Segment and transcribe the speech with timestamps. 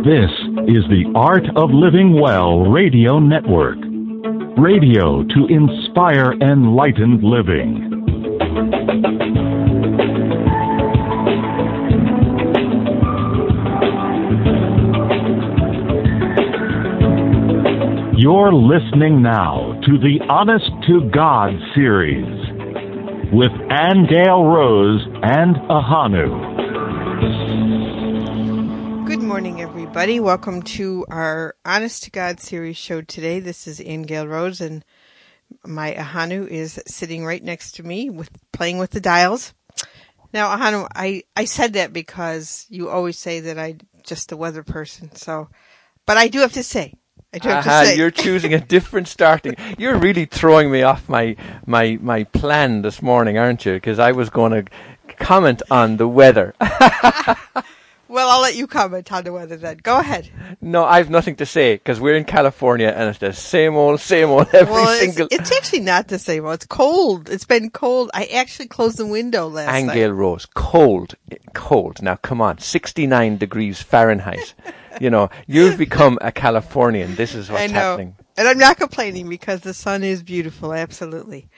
[0.00, 0.30] This
[0.66, 3.76] is the Art of Living Well Radio Network.
[4.56, 7.90] Radio to inspire enlightened living.
[18.18, 22.24] You're listening now to the Honest to God series
[23.30, 27.61] with Aingeal Rose and Ahanu.
[29.32, 30.20] Good morning, everybody.
[30.20, 33.40] Welcome to our Honest to God series show today.
[33.40, 34.84] This is Aingeal Rose, and
[35.64, 39.54] my Ahanu is sitting right next to me with playing with the dials.
[40.34, 44.62] Now, Ahanu, I, I said that because you always say that I'm just a weather
[44.62, 45.16] person.
[45.16, 45.48] So,
[46.04, 46.92] but I do have to say,
[47.32, 49.56] I do have Aha, to say, you're choosing a different starting.
[49.78, 53.72] You're really throwing me off my my my plan this morning, aren't you?
[53.72, 54.70] Because I was going to
[55.16, 56.54] comment on the weather.
[58.12, 59.78] well, I'll let you comment on the weather then.
[59.82, 60.30] Go ahead.
[60.60, 64.28] no, I've nothing to say because we're in California and it's the same old, same
[64.28, 65.26] old every Well, single.
[65.30, 66.44] it's, it's actually not the same.
[66.44, 67.30] Well, it's cold.
[67.30, 68.10] It's been cold.
[68.12, 69.96] I actually closed the window last night.
[69.96, 71.14] Aingeal Rose, cold,
[71.54, 72.02] cold.
[72.02, 74.54] Now come on, 69 degrees Fahrenheit.
[75.00, 77.14] you know, you've become a Californian.
[77.14, 77.72] This is what's I know.
[77.72, 78.16] happening.
[78.36, 81.48] And I'm not complaining because the sun is beautiful, absolutely.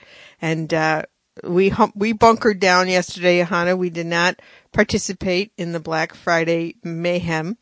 [0.41, 1.03] And uh
[1.43, 3.75] we hum- we bunkered down yesterday, Hana.
[3.75, 4.41] We did not
[4.71, 7.57] participate in the Black Friday mayhem.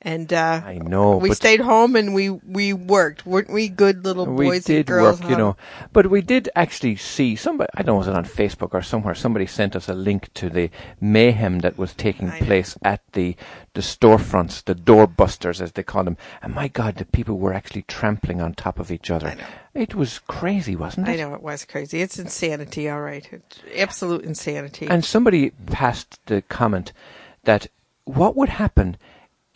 [0.00, 3.26] And uh I know, we stayed home and we we worked.
[3.26, 5.20] Weren't we good little we boys did and girls?
[5.20, 5.56] work, you know,
[5.92, 7.68] but we did actually see somebody.
[7.74, 9.16] I don't know was it on Facebook or somewhere.
[9.16, 12.46] Somebody sent us a link to the mayhem that was taking I know.
[12.46, 13.34] place at the
[13.74, 16.16] the storefronts, the doorbusters as they call them.
[16.42, 19.28] And my God, the people were actually trampling on top of each other.
[19.28, 19.46] I know.
[19.74, 21.12] It was crazy, wasn't it?
[21.12, 22.02] I know it was crazy.
[22.02, 23.28] It's insanity, all right.
[23.32, 24.86] It's absolute insanity.
[24.86, 26.92] And somebody passed the comment
[27.42, 27.66] that
[28.04, 28.96] what would happen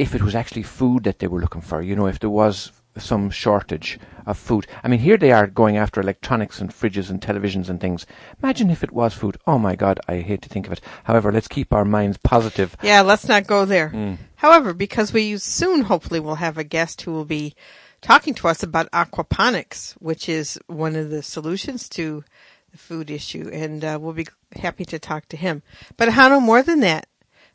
[0.03, 1.81] if it was actually food that they were looking for?
[1.81, 4.67] You know, if there was some shortage of food.
[4.85, 8.07] I mean, here they are going after electronics and fridges and televisions and things.
[8.43, 9.39] Imagine if it was food.
[9.47, 10.81] Oh my God, I hate to think of it.
[11.05, 12.77] However, let's keep our minds positive.
[12.83, 13.91] Yeah, let's not go there.
[13.91, 14.19] Mm.
[14.37, 17.55] However, because we soon hopefully will have a guest who will be
[18.01, 22.25] talking to us about aquaponics, which is one of the solutions to
[22.73, 24.27] the food issue, and uh, we'll be
[24.57, 25.63] happy to talk to him.
[25.97, 27.07] But Hano, more than that,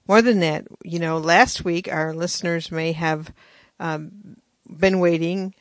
[0.07, 3.34] more than that, you know, last week our listeners may have
[3.79, 4.38] um,
[4.68, 5.53] been waiting,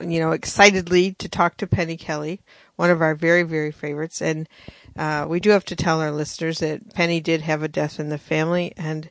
[0.00, 2.40] you know, excitedly to talk to Penny Kelly,
[2.76, 4.22] one of our very, very favorites.
[4.22, 4.48] And
[4.96, 8.08] uh, we do have to tell our listeners that Penny did have a death in
[8.08, 9.08] the family, and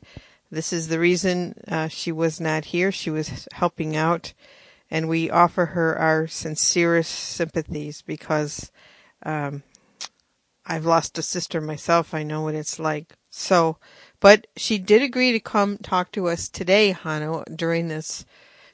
[0.50, 2.90] this is the reason uh, she was not here.
[2.90, 4.32] She was helping out,
[4.90, 8.72] and we offer her our sincerest sympathies because
[9.22, 9.62] um,
[10.66, 12.14] I've lost a sister myself.
[12.14, 13.14] I know what it's like.
[13.30, 13.78] So,
[14.20, 18.24] but she did agree to come talk to us today, Hano, during this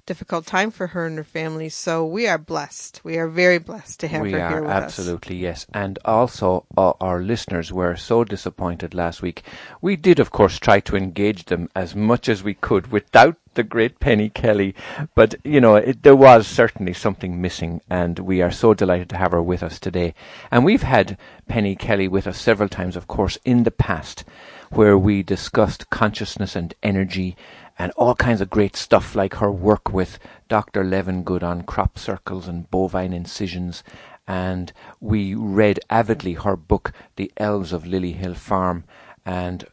[0.07, 1.69] difficult time for her and her family.
[1.69, 3.01] So we are blessed.
[3.05, 4.85] We are very blessed to have we her are here with us.
[4.85, 9.43] absolutely yes, and also uh, our listeners were so disappointed last week.
[9.81, 13.65] We did, of course, try to engage them as much as we could without the
[13.65, 14.75] great Penny Kelly,
[15.15, 19.17] but you know it, there was certainly something missing, and we are so delighted to
[19.17, 20.15] have her with us today.
[20.51, 21.19] And we've had
[21.49, 24.25] Penny Kelly with us several times, of course, in the past,
[24.71, 27.37] where we discussed consciousness and energy
[27.79, 30.85] and all kinds of great stuff like her work with Dr.
[30.85, 33.83] Levengood on crop circles and bovine incisions.
[34.27, 38.85] And we read avidly her book, The Elves of Lily Hill Farm,
[39.25, 39.67] and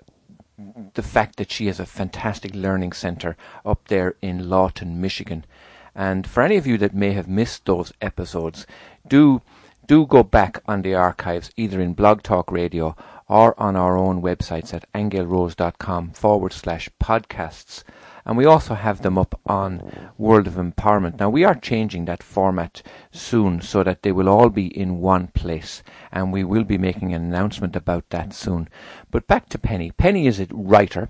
[0.93, 5.45] the fact that she has a fantastic learning centre up there in Lawton, Michigan.
[5.95, 8.65] And for any of you that may have missed those episodes,
[9.07, 9.41] do
[9.85, 12.95] do go back on the archives either in Blog Talk Radio
[13.33, 17.83] or on our own websites at aingealrose.com forward slash podcasts.
[18.27, 21.19] And we also have them up on World of Empowerment.
[21.19, 25.29] Now we are changing that format soon so that they will all be in one
[25.29, 25.81] place.
[26.11, 28.69] And we will be making an announcement about that soon.
[29.09, 29.89] But back to Penny.
[29.89, 31.09] Penny is a writer.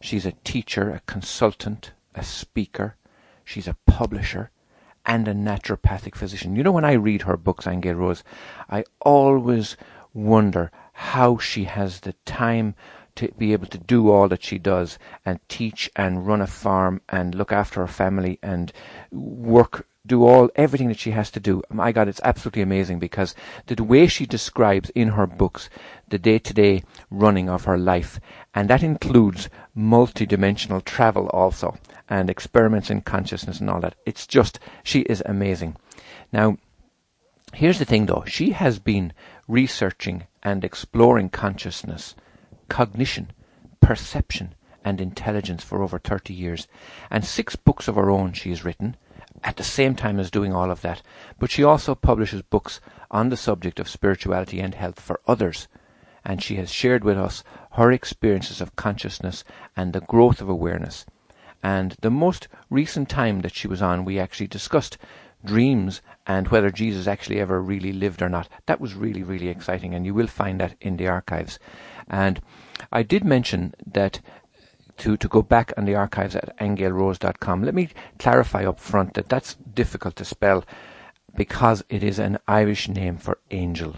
[0.00, 2.96] She's a teacher, a consultant, a speaker.
[3.44, 4.50] She's a publisher
[5.06, 6.56] and a naturopathic physician.
[6.56, 8.24] You know, when I read her books, Aingeal Rose,
[8.68, 9.76] I always
[10.12, 12.74] wonder how she has the time
[13.16, 17.00] to be able to do all that she does and teach and run a farm
[17.08, 18.70] and look after her family and
[19.10, 21.62] work do all everything that she has to do.
[21.70, 23.34] My God, it's absolutely amazing because
[23.66, 25.70] the way she describes in her books
[26.08, 28.20] the day-to-day running of her life,
[28.54, 33.94] and that includes multi-dimensional travel also and experiments in consciousness and all that.
[34.04, 35.76] It's just she is amazing.
[36.30, 36.58] Now,
[37.54, 39.12] here's the thing though: she has been
[39.50, 42.14] researching and exploring consciousness,
[42.68, 43.32] cognition,
[43.80, 44.54] perception,
[44.84, 46.68] and intelligence for over 30 years.
[47.10, 48.96] And six books of her own she has written
[49.42, 51.02] at the same time as doing all of that.
[51.38, 52.80] But she also publishes books
[53.10, 55.66] on the subject of spirituality and health for others.
[56.24, 57.42] And she has shared with us
[57.72, 59.42] her experiences of consciousness
[59.76, 61.06] and the growth of awareness.
[61.62, 64.96] And the most recent time that she was on, we actually discussed
[65.44, 68.48] dreams and whether Jesus actually ever really lived or not.
[68.66, 71.58] That was really, really exciting, and you will find that in the archives.
[72.06, 72.40] And
[72.92, 74.20] I did mention that
[74.98, 77.64] to, to go back on the archives at aingealrose.com.
[77.64, 77.88] Let me
[78.20, 80.64] clarify up front that that's difficult to spell
[81.34, 83.96] because it is an Irish name for angel.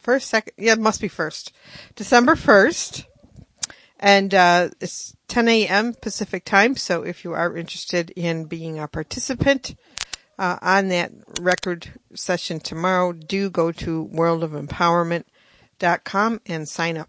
[0.00, 0.52] first, second.
[0.58, 1.52] Yeah, it must be first,
[1.96, 3.06] December first,
[3.98, 5.94] and uh, it's 10 a.m.
[5.94, 6.76] Pacific time.
[6.76, 9.74] So if you are interested in being a participant.
[10.40, 17.08] Uh, on that record session tomorrow, do go to worldofempowerment.com and sign up.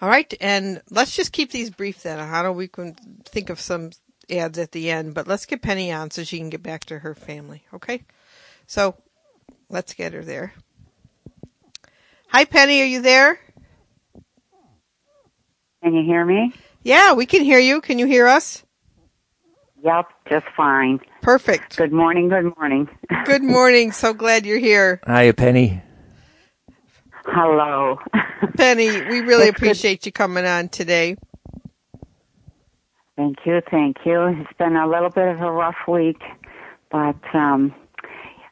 [0.00, 2.18] All right, and let's just keep these brief then.
[2.18, 2.94] How do we can
[3.24, 3.90] think of some
[4.30, 6.98] ads at the end, but let's get Penny on so she can get back to
[6.98, 7.62] her family.
[7.72, 8.02] Okay,
[8.66, 8.96] so
[9.68, 10.52] let's get her there.
[12.28, 13.38] Hi, Penny, are you there?
[15.82, 16.52] Can you hear me?
[16.82, 17.80] Yeah, we can hear you.
[17.80, 18.64] Can you hear us?
[19.84, 20.98] Yep, just fine.
[21.20, 21.76] Perfect.
[21.76, 22.88] Good morning, good morning.
[23.24, 23.92] Good morning.
[23.92, 25.00] So glad you're here.
[25.06, 25.82] Hi, Penny.
[27.26, 27.98] Hello.
[28.56, 30.06] Penny, we really appreciate good.
[30.06, 31.16] you coming on today.
[33.16, 34.24] Thank you, thank you.
[34.26, 36.20] It's been a little bit of a rough week,
[36.90, 37.74] but um,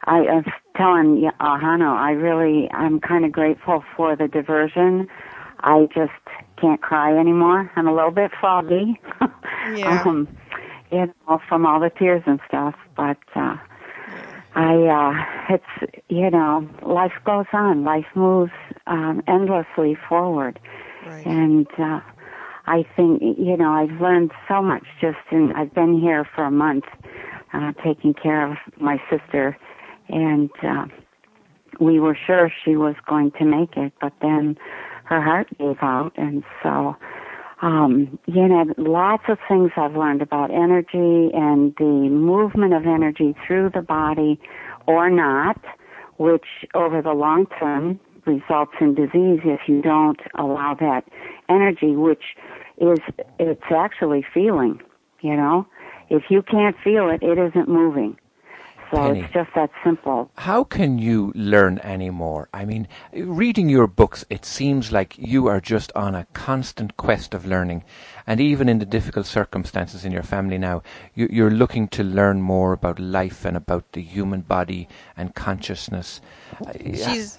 [0.04, 0.44] I, I was
[0.76, 5.08] telling uh, Hano, I really, I'm kind of grateful for the diversion.
[5.60, 6.12] I just
[6.60, 7.70] can't cry anymore.
[7.76, 9.00] I'm a little bit foggy.
[9.76, 10.02] Yeah.
[10.04, 10.26] um,
[10.90, 13.56] you know, from all the tears and stuff, but uh,
[14.54, 17.84] I, uh, it's, you know, life goes on.
[17.84, 18.52] Life moves
[18.86, 20.58] um, endlessly forward.
[21.06, 21.26] Right.
[21.26, 22.00] And uh,
[22.66, 26.50] I think, you know, I've learned so much just in, I've been here for a
[26.50, 26.84] month
[27.52, 29.56] uh, taking care of my sister.
[30.08, 30.86] And uh,
[31.80, 34.56] we were sure she was going to make it, but then
[35.04, 36.12] her heart gave out.
[36.16, 36.94] And so
[37.62, 43.36] um, you know, lots of things I've learned about energy and the movement of energy
[43.46, 44.40] through the body
[44.86, 45.60] or not,
[46.18, 46.44] which
[46.74, 51.04] over the long term results in disease if you don't allow that
[51.48, 52.24] energy, which
[52.78, 52.98] is,
[53.38, 54.80] it's actually feeling,
[55.20, 55.66] you know.
[56.10, 58.18] If you can't feel it, it isn't moving.
[58.92, 60.30] So Penny, it's just that simple.
[60.36, 62.50] How can you learn any more?
[62.52, 67.32] I mean, reading your books, it seems like you are just on a constant quest
[67.32, 67.84] of learning.
[68.26, 70.82] And even in the difficult circumstances in your family now,
[71.14, 76.20] you, are looking to learn more about life and about the human body and consciousness.
[76.60, 77.38] Uh, She's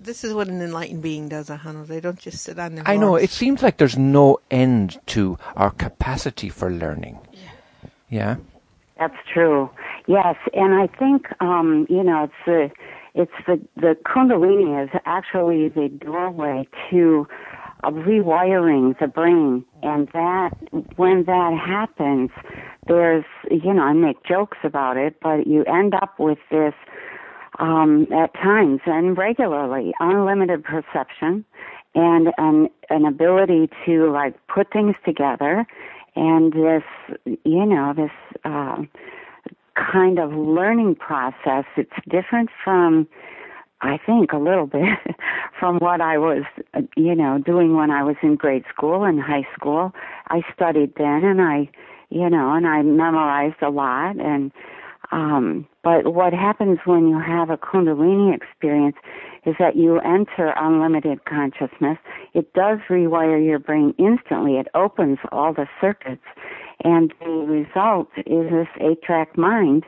[0.00, 1.86] this is what an enlightened being does, Ahanu.
[1.86, 2.88] They don't just sit on their.
[2.88, 3.14] I know.
[3.16, 7.18] It seems like there's no end to our capacity for learning.
[7.32, 7.40] Yeah.
[8.08, 8.36] Yeah.
[8.98, 9.70] That's true.
[10.10, 12.70] Yes, and I think um, you know it's the
[13.14, 17.28] it's the the Kundalini is actually the doorway to
[17.84, 20.50] rewiring the brain, and that
[20.96, 22.30] when that happens,
[22.88, 26.74] there's you know I make jokes about it, but you end up with this
[27.60, 31.44] um, at times and regularly unlimited perception
[31.94, 35.64] and an an ability to like put things together
[36.16, 36.82] and this,
[37.44, 38.10] you know, this
[38.44, 38.82] uh,
[39.92, 41.64] kind of learning process.
[41.76, 43.08] It's different from,
[43.80, 44.98] I think, a little bit
[45.58, 46.44] from what I was,
[46.96, 49.92] you know, doing when I was in grade school and high school.
[50.28, 51.68] I studied then, and I,
[52.10, 54.52] you know, and I memorized a lot and
[55.12, 58.96] um, but what happens when you have a Kundalini experience
[59.44, 61.98] is that you enter unlimited consciousness.
[62.34, 64.56] It does rewire your brain instantly.
[64.56, 66.22] It opens all the circuits.
[66.84, 69.84] And the result is this eight track mind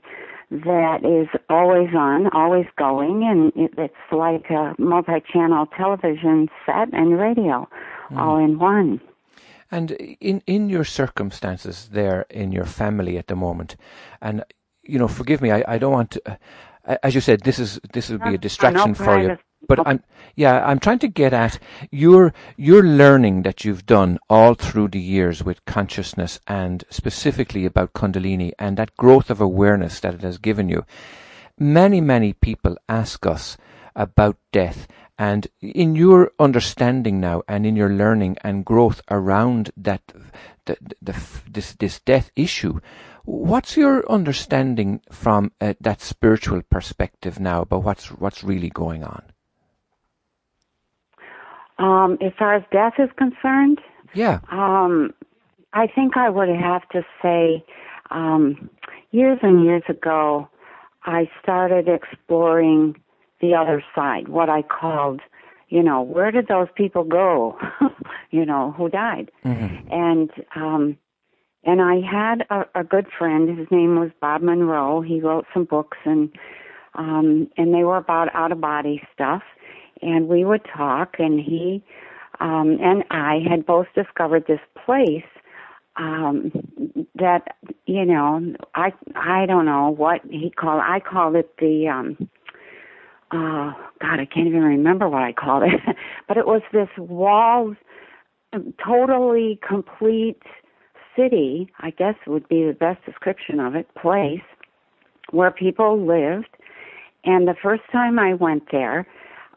[0.51, 7.19] that is always on, always going, and it, it's like a multi-channel television set and
[7.19, 7.67] radio
[8.11, 8.19] mm.
[8.19, 9.01] all in one.
[9.71, 13.77] And in in your circumstances there in your family at the moment,
[14.21, 14.45] and
[14.83, 16.39] you know, forgive me, I, I don't want to.
[16.85, 19.39] Uh, as you said, this is this will be a distraction for you.
[19.69, 20.03] But I'm
[20.35, 21.59] yeah, I'm trying to get at
[21.91, 27.93] your your learning that you've done all through the years with consciousness and specifically about
[27.93, 30.85] Kundalini and that growth of awareness that it has given you.
[31.59, 33.57] Many many people ask us
[33.95, 34.89] about death
[35.19, 40.03] and in your understanding now and in your learning and growth around that
[40.65, 41.15] the, the,
[41.51, 42.81] this this death issue
[43.25, 49.23] what's your understanding from uh, that spiritual perspective now about what's what's really going on
[51.79, 53.81] um, as far as death is concerned,
[54.15, 54.41] yeah.
[54.51, 55.15] Um,
[55.73, 57.65] I think I would have to say,
[58.11, 58.71] um,
[59.11, 60.49] years and years ago,
[61.05, 62.97] I started exploring
[63.41, 65.21] the other side, what I called,
[65.69, 67.59] you know, where did those people go,
[68.31, 69.31] you know, who died?
[69.45, 69.93] Mm-hmm.
[69.93, 70.97] And, um,
[71.65, 73.59] and I had a, a good friend.
[73.59, 75.01] His name was Bob Monroe.
[75.01, 76.31] He wrote some books and,
[76.95, 79.43] um, and they were about out of body stuff
[80.03, 81.83] and we would talk and he
[82.41, 85.25] um and I had both discovered this place
[85.97, 86.53] um
[87.15, 87.57] that
[87.87, 92.29] you know I I don't know what he called I called it the um
[93.31, 95.97] uh god I can't even remember what I called it
[96.29, 97.77] but it was this walled
[98.85, 100.43] totally complete
[101.17, 104.41] city I guess would be the best description of it place
[105.33, 106.49] where people lived.
[107.25, 109.07] And the first time I went there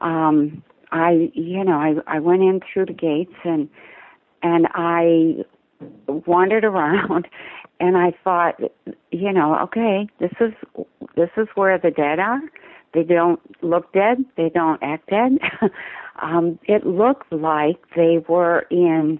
[0.01, 3.69] um I you know I I went in through the gates and
[4.43, 5.43] and I
[6.07, 7.27] wandered around
[7.79, 8.59] and I thought
[9.11, 10.53] you know okay this is
[11.15, 12.41] this is where the dead are.
[12.93, 14.23] They don't look dead.
[14.37, 15.39] They don't act dead.
[16.21, 19.19] Um it looked like they were in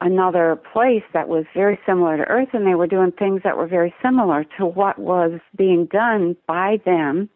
[0.00, 3.66] another place that was very similar to earth and they were doing things that were
[3.66, 7.28] very similar to what was being done by them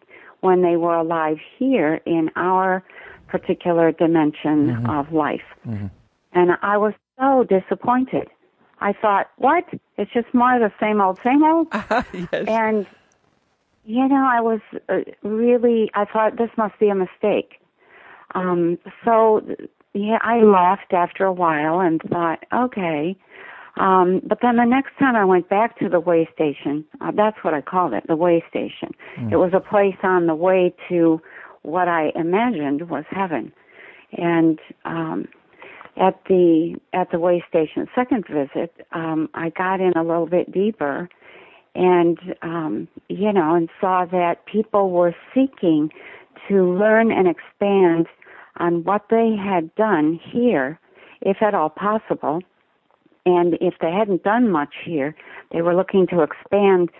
[0.44, 2.84] when they were alive here in our
[3.28, 4.90] particular dimension mm-hmm.
[4.90, 5.48] of life.
[5.66, 5.86] Mm-hmm.
[6.32, 8.28] And I was so disappointed.
[8.80, 9.64] I thought, what?
[9.96, 11.68] It's just more of the same old, same old?
[11.72, 12.44] yes.
[12.46, 12.86] And,
[13.86, 14.60] you know, I was
[14.90, 17.60] uh, really, I thought this must be a mistake.
[18.34, 19.40] Um, so,
[19.94, 23.16] yeah, I left after a while and thought, okay,
[23.76, 27.36] um, but then the next time I went back to the way station, uh, that's
[27.42, 28.90] what I called it, the way station.
[29.18, 29.32] Mm.
[29.32, 31.20] It was a place on the way to
[31.62, 33.52] what I imagined was heaven.
[34.16, 35.26] And um,
[35.96, 40.52] at the at the way station second visit, um, I got in a little bit
[40.52, 41.08] deeper,
[41.74, 45.90] and um, you know, and saw that people were seeking
[46.48, 48.06] to learn and expand
[48.58, 50.78] on what they had done here,
[51.22, 52.40] if at all possible
[53.26, 55.14] and if they hadn't done much here,
[55.52, 56.90] they were looking to expand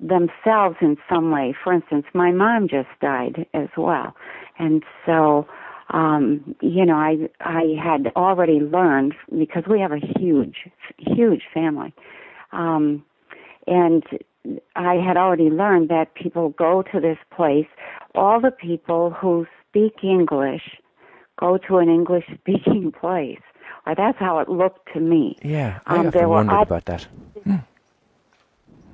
[0.00, 1.54] themselves in some way.
[1.62, 4.14] For instance, my mom just died as well.
[4.58, 5.46] And so,
[5.90, 10.68] um, you know, I, I had already learned because we have a huge,
[10.98, 11.94] huge family.
[12.52, 13.04] Um,
[13.66, 14.02] and
[14.76, 17.66] I had already learned that people go to this place.
[18.14, 20.62] All the people who speak English
[21.38, 23.40] go to an English speaking place.
[23.86, 25.36] Uh, that's how it looked to me.
[25.42, 27.06] Yeah, I um, often wondered about that.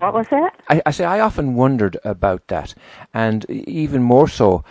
[0.00, 0.60] What was that?
[0.68, 2.74] I, I say I often wondered about that,
[3.14, 4.64] and even more so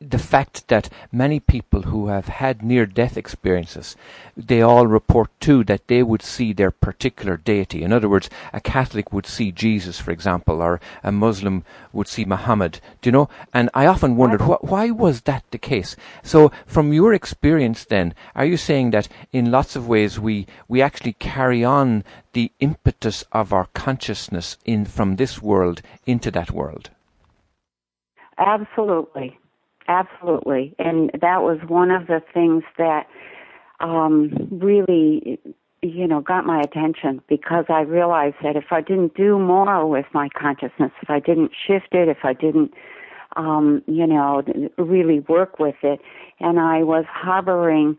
[0.00, 3.96] the fact that many people who have had near death experiences,
[4.36, 7.82] they all report too that they would see their particular deity.
[7.82, 12.24] In other words, a Catholic would see Jesus, for example, or a Muslim would see
[12.24, 12.80] Muhammad.
[13.02, 13.28] Do you know?
[13.52, 15.96] And I often wondered wh- why was that the case.
[16.22, 20.80] So, from your experience, then, are you saying that in lots of ways we we
[20.80, 26.90] actually carry on the impetus of our consciousness in from this world into that world?
[28.38, 29.36] Absolutely
[29.88, 30.74] absolutely.
[30.78, 33.06] And that was one of the things that
[33.80, 35.38] um, really,
[35.82, 40.06] you know, got my attention because I realized that if I didn't do more with
[40.12, 42.72] my consciousness, if I didn't shift it, if I didn't,
[43.36, 44.42] um, you know,
[44.76, 46.00] really work with it,
[46.40, 47.96] and I was harboring,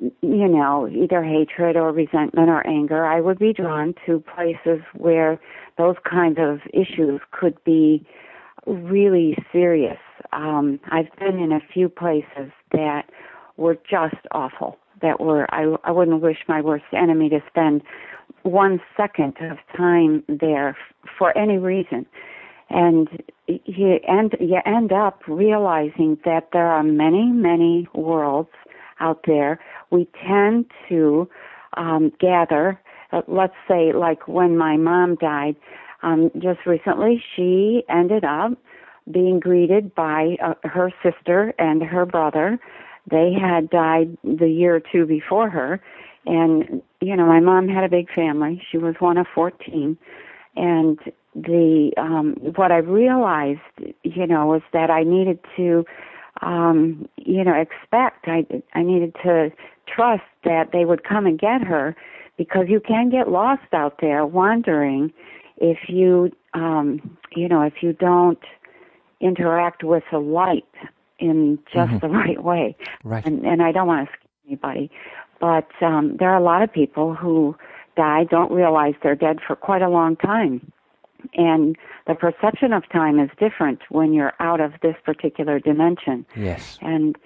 [0.00, 5.38] you know, either hatred or resentment or anger, I would be drawn to places where
[5.78, 8.04] those kinds of issues could be
[8.66, 9.98] really serious.
[10.32, 13.02] Um, I've been in a few places that
[13.56, 14.78] were just awful.
[15.02, 17.82] That were I I wouldn't wish my worst enemy to spend
[18.42, 20.76] one second of time there
[21.18, 22.06] for any reason.
[22.70, 23.08] and
[23.46, 28.50] you end you end up realizing that there are many many worlds
[29.00, 29.58] out there.
[29.90, 31.28] We tend to
[31.76, 32.80] um, gather.
[33.12, 35.56] Uh, let's say, like when my mom died,
[36.02, 38.52] um, just recently, she ended up
[39.10, 42.58] being greeted by uh, her sister and her brother.
[43.10, 45.80] They had died the year or two before her,
[46.26, 48.62] and you know, my mom had a big family.
[48.70, 49.96] She was one of fourteen,
[50.56, 50.98] and
[51.34, 53.60] the um what I realized,
[54.02, 55.84] you know, was that I needed to
[56.42, 59.50] um you know, expect I I needed to
[59.86, 61.96] trust that they would come and get her
[62.36, 65.12] because you can get lost out there wandering
[65.60, 68.42] if you um you know, if you don't
[69.20, 70.64] interact with the light
[71.18, 71.98] in just mm-hmm.
[71.98, 72.76] the right way.
[73.04, 73.24] Right.
[73.24, 74.90] And and I don't want to scare anybody,
[75.40, 77.56] but um there are a lot of people who
[77.96, 80.72] die don't realize they're dead for quite a long time
[81.34, 81.76] and
[82.06, 86.26] the perception of time is different when you're out of this particular dimension.
[86.36, 86.78] Yes.
[86.80, 87.16] And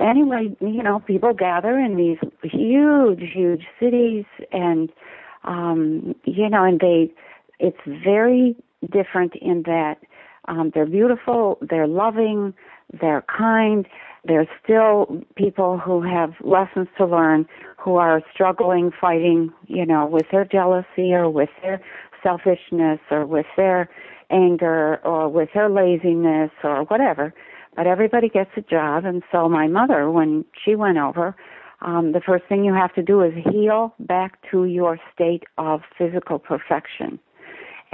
[0.00, 4.92] anyway, you know, people gather in these huge, huge cities, and
[5.44, 7.12] um, you know, and they,
[7.58, 8.56] it's very
[8.92, 9.96] different in that
[10.48, 12.54] um, they're beautiful, they're loving,
[13.00, 13.86] they're kind.
[14.24, 17.46] There's still people who have lessons to learn,
[17.78, 21.80] who are struggling, fighting, you know, with their jealousy or with their
[22.22, 23.88] selfishness or with their
[24.30, 27.32] anger or with their laziness or whatever.
[27.76, 31.36] But everybody gets a job, and so my mother, when she went over,
[31.82, 35.82] um, the first thing you have to do is heal back to your state of
[35.98, 37.18] physical perfection,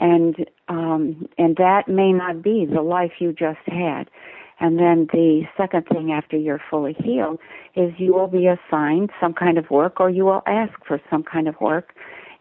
[0.03, 0.35] and
[0.69, 4.11] um, and that may not be the life you just had.
[4.59, 7.39] And then the second thing after you're fully healed
[7.77, 11.23] is you will be assigned some kind of work or you will ask for some
[11.23, 11.95] kind of work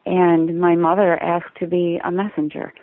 [0.05, 2.73] and my mother asked to be a messenger.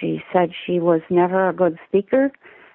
[0.00, 2.30] She said she was never a good speaker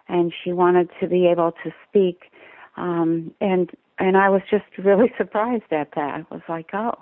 [0.08, 2.31] and she wanted to be able to speak
[2.77, 6.25] um and and I was just really surprised at that.
[6.29, 6.98] I was like, "Oh,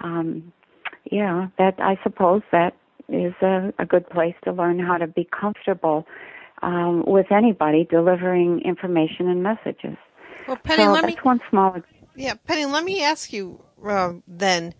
[0.00, 0.52] um
[1.10, 2.74] yeah, that I suppose that
[3.08, 6.06] is a, a good place to learn how to be comfortable
[6.62, 9.96] um, with anybody delivering information and messages.
[10.46, 11.80] Well, Penny, so let that's me, one small.
[12.14, 14.74] Yeah, Penny, let me ask you uh, then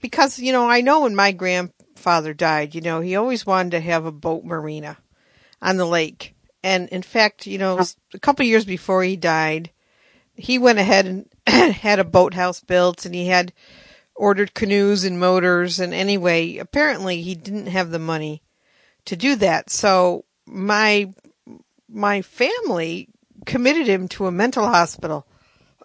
[0.00, 3.80] because, you know, I know when my grandfather died, you know, he always wanted to
[3.80, 4.98] have a boat marina
[5.60, 6.34] on the lake.
[6.62, 7.80] And in fact, you know,
[8.14, 9.70] a couple years before he died,
[10.34, 11.26] he went ahead and
[11.74, 13.52] had a boathouse built and he had
[14.18, 15.80] ordered canoes and motors.
[15.80, 18.42] And anyway, apparently he didn't have the money
[19.06, 19.70] to do that.
[19.70, 21.12] So my,
[21.88, 23.08] my family
[23.46, 25.26] committed him to a mental hospital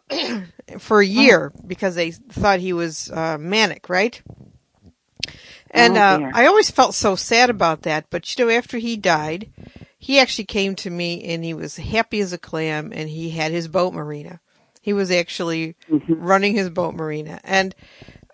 [0.80, 1.62] for a year oh.
[1.66, 4.22] because they thought he was uh, manic, right?
[5.72, 8.06] And oh, uh, I always felt so sad about that.
[8.10, 9.52] But you know, after he died,
[9.98, 13.52] he actually came to me and he was happy as a clam, and he had
[13.52, 14.40] his boat marina.
[14.82, 16.14] He was actually mm-hmm.
[16.14, 17.74] running his boat marina, and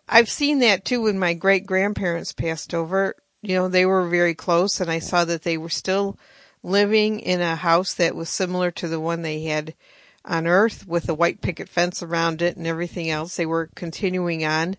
[0.09, 3.15] I've seen that too when my great grandparents passed over.
[3.41, 6.17] You know, they were very close, and I saw that they were still
[6.63, 9.75] living in a house that was similar to the one they had
[10.25, 13.35] on Earth with a white picket fence around it and everything else.
[13.35, 14.75] They were continuing on.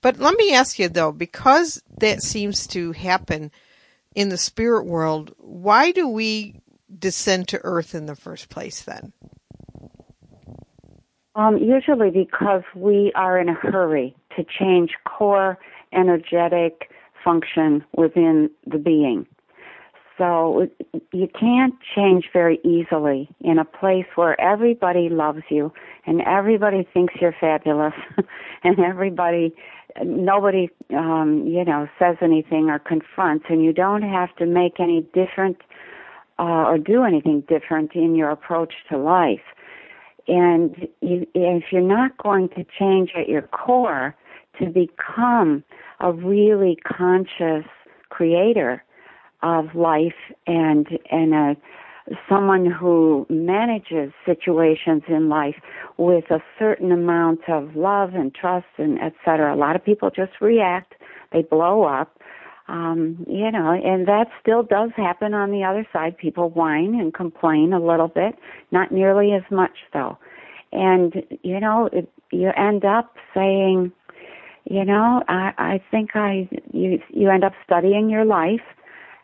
[0.00, 3.50] But let me ask you though, because that seems to happen
[4.14, 6.60] in the spirit world, why do we
[6.98, 9.12] descend to Earth in the first place then?
[11.38, 15.56] Um, usually because we are in a hurry to change core
[15.92, 16.90] energetic
[17.24, 19.24] function within the being.
[20.18, 20.66] So
[21.12, 25.72] you can't change very easily in a place where everybody loves you
[26.06, 27.94] and everybody thinks you're fabulous
[28.64, 29.54] and everybody
[30.02, 35.02] nobody um you know says anything or confronts and you don't have to make any
[35.14, 35.56] different
[36.38, 39.40] uh, or do anything different in your approach to life
[40.28, 44.14] and you, if you're not going to change at your core
[44.58, 45.64] to become
[46.00, 47.64] a really conscious
[48.10, 48.84] creator
[49.42, 50.14] of life
[50.46, 51.56] and and a
[52.28, 55.56] someone who manages situations in life
[55.96, 59.54] with a certain amount of love and trust and etc.
[59.54, 60.94] A lot of people just react,
[61.32, 62.17] they blow up.
[62.68, 66.18] Um, you know, and that still does happen on the other side.
[66.18, 68.34] People whine and complain a little bit,
[68.70, 70.18] not nearly as much though.
[70.70, 73.90] And you know, it, you end up saying,
[74.64, 78.60] you know, I, I think I you you end up studying your life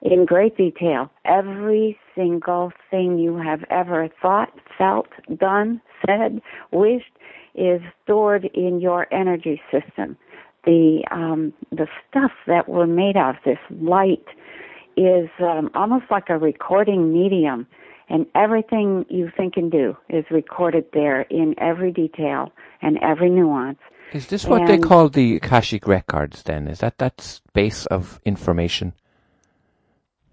[0.00, 6.40] in great detail every single thing you have ever thought, felt, done, said,
[6.72, 7.04] wished
[7.54, 10.16] is stored in your energy system.
[10.66, 14.24] The um, the stuff that we're made of, this light,
[14.96, 17.66] is um, almost like a recording medium,
[18.08, 23.78] and everything you think and do is recorded there in every detail and every nuance.
[24.12, 26.42] Is this what and they call the Akashic records?
[26.44, 28.92] Then is that that space of information?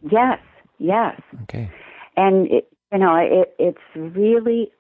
[0.10, 0.40] Yes,
[0.78, 1.20] yes.
[1.44, 1.72] Okay.
[2.16, 4.72] And it, you know, it, it's really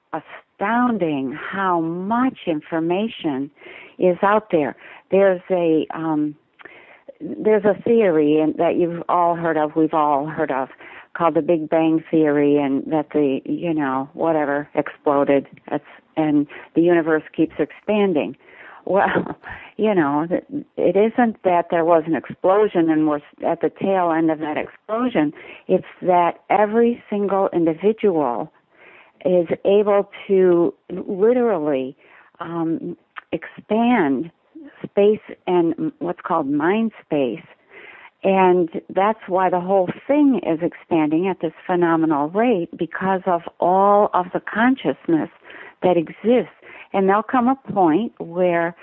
[0.61, 3.49] astounding how much information
[3.99, 4.75] is out there.
[5.09, 6.35] There's a um,
[7.19, 10.69] there's a theory that you've all heard of, we've all heard of,
[11.15, 15.83] called the Big Bang theory, and that the you know whatever exploded, that's,
[16.17, 18.35] and the universe keeps expanding.
[18.85, 19.37] Well,
[19.77, 20.27] you know,
[20.77, 24.57] it isn't that there was an explosion and we're at the tail end of that
[24.57, 25.33] explosion.
[25.67, 28.51] It's that every single individual
[29.25, 31.95] is able to literally
[32.39, 32.97] um,
[33.31, 34.31] expand
[34.83, 37.43] space and what's called mind space.
[38.23, 44.09] And that's why the whole thing is expanding at this phenomenal rate because of all
[44.13, 45.29] of the consciousness
[45.81, 46.53] that exists.
[46.93, 48.75] And there'll come a point where,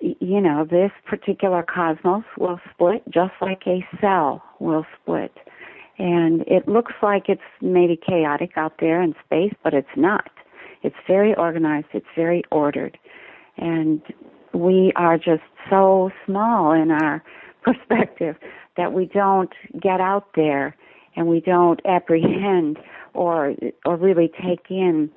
[0.00, 5.32] you know, this particular cosmos will split just like a cell will split.
[5.98, 10.30] And it looks like it's maybe chaotic out there in space, but it's not.
[10.82, 12.98] It's very organized, it's very ordered.
[13.56, 14.02] And
[14.52, 17.22] we are just so small in our
[17.62, 18.36] perspective
[18.76, 20.76] that we don't get out there
[21.16, 22.78] and we don't apprehend
[23.14, 23.54] or
[23.84, 25.10] or really take in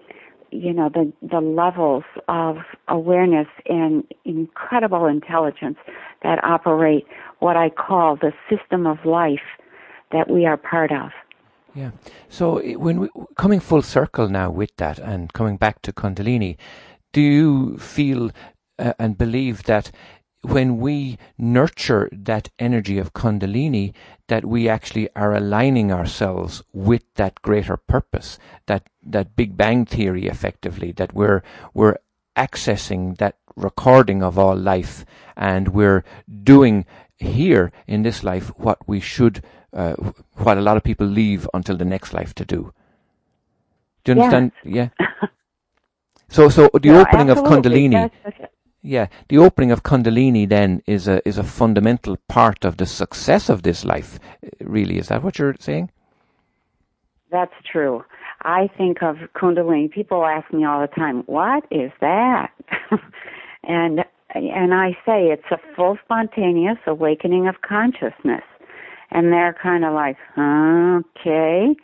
[0.51, 5.77] you know the the levels of awareness and incredible intelligence
[6.23, 7.05] that operate
[7.39, 9.39] what I call the system of life
[10.11, 11.11] that we are part of.
[11.75, 11.91] Yeah.
[12.29, 16.57] So when we, coming full circle now with that and coming back to Kundalini,
[17.13, 18.31] do you feel
[18.79, 19.91] uh, and believe that
[20.41, 23.93] when we nurture that energy of Kundalini,
[24.27, 30.27] that we actually are aligning ourselves with that greater purpose, that, that Big Bang theory
[30.27, 31.43] effectively, that we're,
[31.73, 31.97] we're
[32.37, 36.05] accessing that recording of all life and we're
[36.43, 36.85] doing
[37.17, 39.93] here in this life what we should, uh,
[40.35, 42.73] what a lot of people leave until the next life to do.
[44.03, 44.51] Do you understand?
[44.63, 44.89] Yeah.
[46.29, 48.11] So, so the yeah, opening of Kundalini.
[48.81, 53.49] Yeah, the opening of Kundalini then is a is a fundamental part of the success
[53.49, 54.19] of this life.
[54.61, 55.91] Really, is that what you're saying?
[57.31, 58.03] That's true.
[58.43, 59.91] I think of Kundalini.
[59.91, 62.51] People ask me all the time, "What is that?"
[63.63, 64.05] and
[64.35, 68.43] and I say it's a full spontaneous awakening of consciousness.
[69.11, 71.75] And they're kind of like, okay.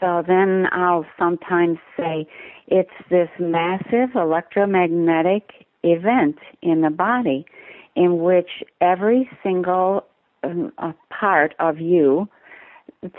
[0.00, 2.26] So then I'll sometimes say
[2.66, 7.46] it's this massive electromagnetic event in the body
[7.94, 10.04] in which every single
[10.42, 10.72] um,
[11.10, 12.28] part of you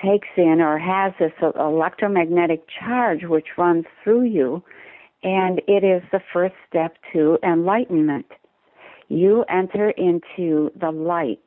[0.04, 4.64] takes in or has this electromagnetic charge which runs through you,
[5.24, 8.28] and it is the first step to enlightenment.
[9.10, 11.47] You enter into the light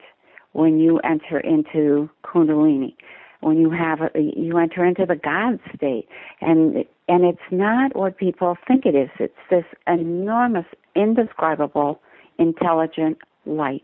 [0.53, 2.95] when you enter into Kundalini.
[3.41, 6.07] When you have a, you enter into the God state,
[6.43, 9.09] and and it's not what people think it is.
[9.19, 12.01] It's this enormous indescribable,
[12.39, 13.83] intelligent light.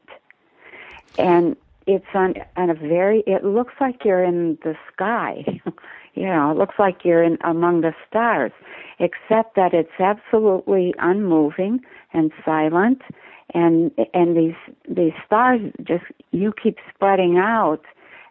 [1.18, 5.44] And it's on, on a very, it looks like you're in the sky.
[6.14, 8.52] you know, it looks like you're in among the stars,
[8.98, 11.80] except that it's absolutely unmoving
[12.12, 13.02] and silent.
[13.54, 17.82] And, and these, these stars just, you keep spreading out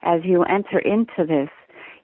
[0.04, 1.50] as you enter into this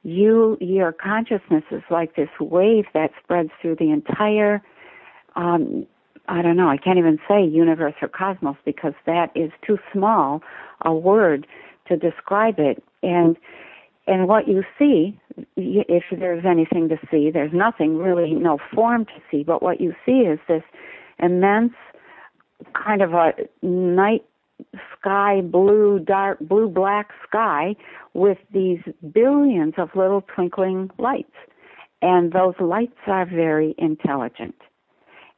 [0.04, 4.60] you your consciousness is like this wave that spreads through the entire
[5.36, 5.86] um,
[6.28, 10.42] I don't know, I can't even say universe or cosmos because that is too small
[10.82, 11.48] a word
[11.88, 12.84] to describe it.
[13.04, 13.38] And
[14.08, 15.20] and what you see,
[15.56, 19.94] if there's anything to see, there's nothing really, no form to see, but what you
[20.06, 20.64] see is this
[21.20, 21.74] immense
[22.74, 24.26] kind of a night
[24.98, 27.76] sky blue, dark blue black sky
[28.14, 28.80] with these
[29.14, 31.34] billions of little twinkling lights.
[32.02, 34.56] And those lights are very intelligent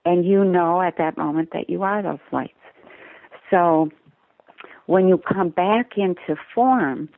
[0.06, 2.54] and you know at that moment that you are those lights.
[3.50, 3.90] So
[4.86, 7.10] when you come back into form,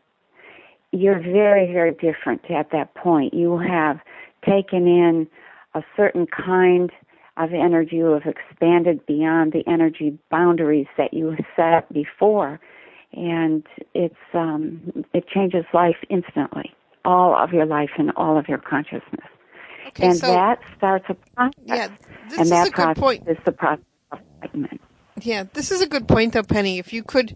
[0.91, 3.33] you're very, very different at that point.
[3.33, 3.99] You have
[4.45, 5.27] taken in
[5.73, 6.91] a certain kind
[7.37, 7.97] of energy.
[7.97, 12.59] You have expanded beyond the energy boundaries that you set before,
[13.13, 18.59] and it's um, it changes life instantly, all of your life and all of your
[18.59, 19.27] consciousness.
[19.87, 21.53] Okay, and so, that starts a process.
[21.63, 21.87] Yeah,
[22.29, 23.23] this and is that a process good point.
[23.27, 24.81] is the process of enlightenment.
[25.21, 26.79] Yeah, this is a good point, though, Penny.
[26.79, 27.35] If you could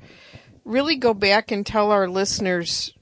[0.66, 2.94] really go back and tell our listeners,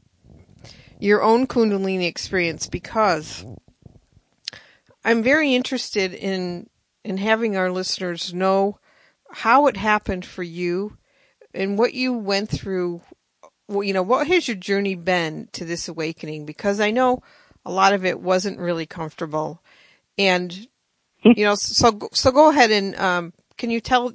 [0.99, 3.45] your own Kundalini experience because
[5.03, 6.69] I'm very interested in
[7.03, 8.79] in having our listeners know
[9.31, 10.97] how it happened for you
[11.53, 13.01] and what you went through.
[13.69, 16.45] You know, what has your journey been to this awakening?
[16.45, 17.21] Because I know
[17.65, 19.61] a lot of it wasn't really comfortable,
[20.17, 20.67] and
[21.23, 24.13] you know, so so go ahead and um, can you tell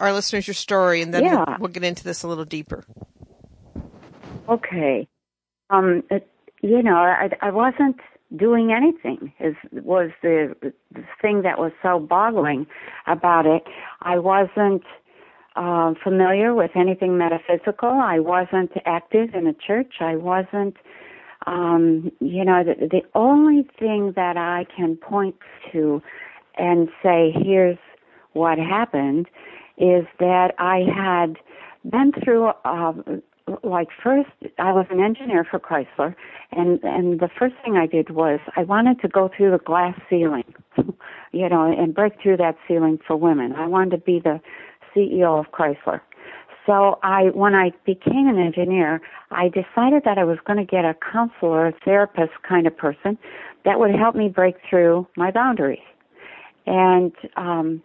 [0.00, 1.44] our listeners your story, and then Yeah.
[1.46, 2.84] we'll, we'll get into this a little deeper.
[4.48, 5.08] Okay.
[5.70, 6.28] Um, it,
[6.62, 7.96] you know, I, I wasn't
[8.34, 9.32] doing anything.
[9.40, 12.66] Is was the, the thing that was so boggling
[13.06, 13.62] about it.
[14.02, 14.82] I wasn't
[15.54, 17.88] uh, familiar with anything metaphysical.
[17.88, 19.94] I wasn't active in a church.
[20.00, 20.76] I wasn't.
[21.46, 25.36] Um, you know, the, the only thing that I can point
[25.70, 26.02] to
[26.56, 27.78] and say, here's
[28.32, 29.28] what happened,
[29.78, 31.36] is that I had
[31.88, 32.92] been through uh,
[33.62, 36.14] like first I was an engineer for Chrysler
[36.52, 39.98] and and the first thing I did was I wanted to go through the glass
[40.10, 40.52] ceiling
[41.32, 43.52] you know and break through that ceiling for women.
[43.52, 44.40] I wanted to be the
[44.94, 46.00] CEO of Chrysler.
[46.66, 50.84] So I when I became an engineer, I decided that I was going to get
[50.84, 53.16] a counselor, a therapist kind of person
[53.64, 55.78] that would help me break through my boundaries.
[56.66, 57.82] And um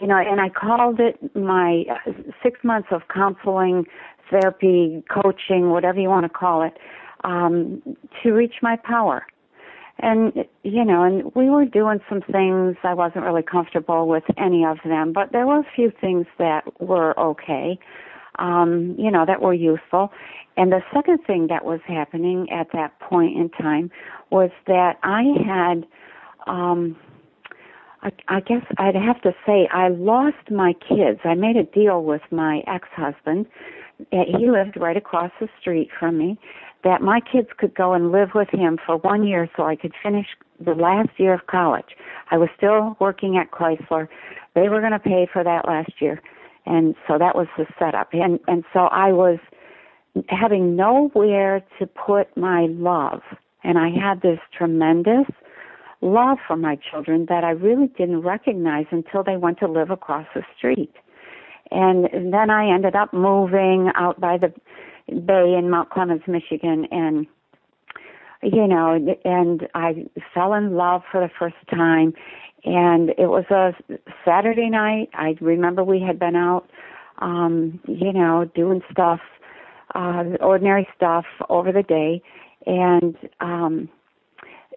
[0.00, 3.84] you know, and I called it my uh, six months of counseling,
[4.30, 6.76] therapy, coaching, whatever you want to call it,
[7.24, 7.82] um,
[8.22, 9.26] to reach my power.
[10.00, 12.76] And, you know, and we were doing some things.
[12.84, 16.62] I wasn't really comfortable with any of them, but there were a few things that
[16.80, 17.78] were okay,
[18.38, 20.12] um, you know, that were useful.
[20.56, 23.90] And the second thing that was happening at that point in time
[24.30, 25.86] was that I had,
[26.46, 26.96] um,
[28.02, 31.20] I, I guess I'd have to say I lost my kids.
[31.24, 33.46] I made a deal with my ex-husband.
[34.10, 36.38] He lived right across the street from me.
[36.84, 39.92] That my kids could go and live with him for one year so I could
[40.00, 40.26] finish
[40.64, 41.96] the last year of college.
[42.30, 44.06] I was still working at Chrysler.
[44.54, 46.22] They were going to pay for that last year.
[46.66, 48.10] And so that was the setup.
[48.12, 49.38] And, and so I was
[50.28, 53.22] having nowhere to put my love.
[53.64, 55.26] And I had this tremendous
[56.00, 60.26] love for my children that I really didn't recognize until they went to live across
[60.34, 60.92] the street.
[61.70, 64.52] And then I ended up moving out by the
[65.08, 67.26] bay in Mount Clemens, Michigan, and
[68.42, 72.14] you know, and I fell in love for the first time.
[72.64, 73.72] And it was a
[74.24, 75.08] Saturday night.
[75.14, 76.68] I remember we had been out,
[77.18, 79.20] um, you know, doing stuff,
[79.94, 82.22] uh, ordinary stuff over the day.
[82.66, 83.88] And, um,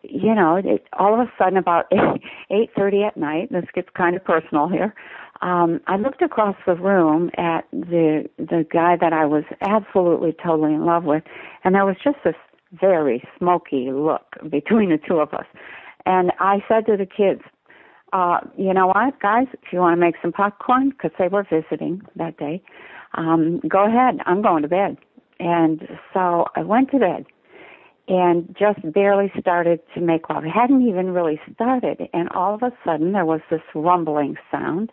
[0.03, 1.91] you know, it, all of a sudden about
[2.51, 3.51] eight thirty at night.
[3.51, 4.93] This gets kind of personal here.
[5.41, 10.73] Um, I looked across the room at the the guy that I was absolutely totally
[10.73, 11.23] in love with,
[11.63, 12.35] and there was just this
[12.73, 15.45] very smoky look between the two of us.
[16.05, 17.41] And I said to the kids,
[18.13, 19.47] uh, "You know what, guys?
[19.53, 22.61] If you want to make some popcorn, because they were visiting that day,
[23.15, 24.19] um, go ahead.
[24.25, 24.97] I'm going to bed."
[25.39, 27.25] And so I went to bed
[28.07, 30.45] and just barely started to make love.
[30.45, 34.91] It hadn't even really started, and all of a sudden there was this rumbling sound.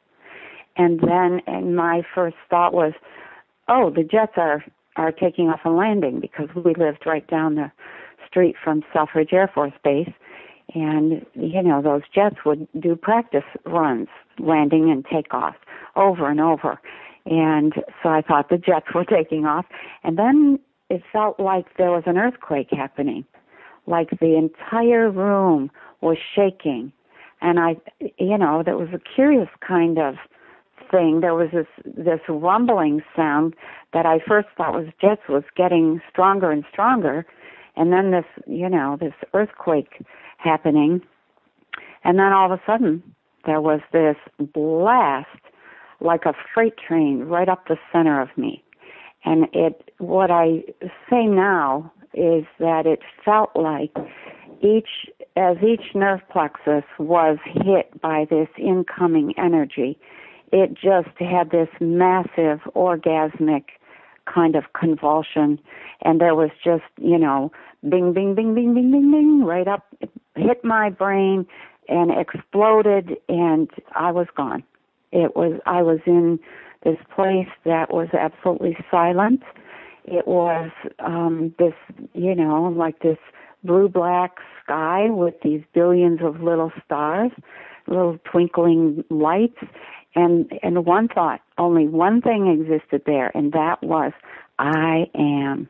[0.77, 2.93] And then, and my first thought was,
[3.67, 4.65] "Oh, the jets are
[4.97, 7.73] are taking off and landing," because we lived right down the
[8.27, 10.13] street from Selfridge Air Force Base,
[10.75, 15.57] and you know those jets would do practice runs, landing and takeoff
[15.97, 16.81] over and over.
[17.27, 19.67] And so I thought the jets were taking off,
[20.05, 23.25] and then it felt like there was an earthquake happening,
[23.87, 25.71] like the entire room
[26.01, 26.93] was shaking.
[27.41, 27.77] And I,
[28.19, 30.15] you know, there was a curious kind of
[30.91, 31.21] thing.
[31.21, 33.55] There was this this rumbling sound
[33.93, 37.27] that I first thought was jets was getting stronger and stronger,
[37.77, 40.03] and then this, you know, this earthquake
[40.39, 41.03] happening,
[42.05, 43.03] and then all of a sudden
[43.45, 44.17] there was this
[44.55, 45.29] blast
[46.01, 48.63] like a freight train right up the center of me
[49.25, 50.65] and it, what I
[51.11, 53.95] say now is that it felt like
[54.63, 59.99] each, as each nerve plexus was hit by this incoming energy,
[60.53, 63.65] it just had this massive orgasmic
[64.33, 65.59] kind of convulsion.
[66.03, 67.53] And there was just, you know,
[67.89, 69.87] bing, bing, bing, bing, bing, bing, bing, right up,
[70.35, 71.47] hit my brain
[71.89, 74.63] and exploded and I was gone.
[75.13, 76.39] It was, I was in
[76.85, 79.43] this place that was absolutely silent.
[80.11, 81.75] It was um, this,
[82.15, 83.19] you know, like this
[83.65, 87.33] blue black sky with these billions of little stars,
[87.87, 89.59] little twinkling lights,
[90.15, 94.13] and and one thought, only one thing existed there, and that was
[94.59, 95.69] I am.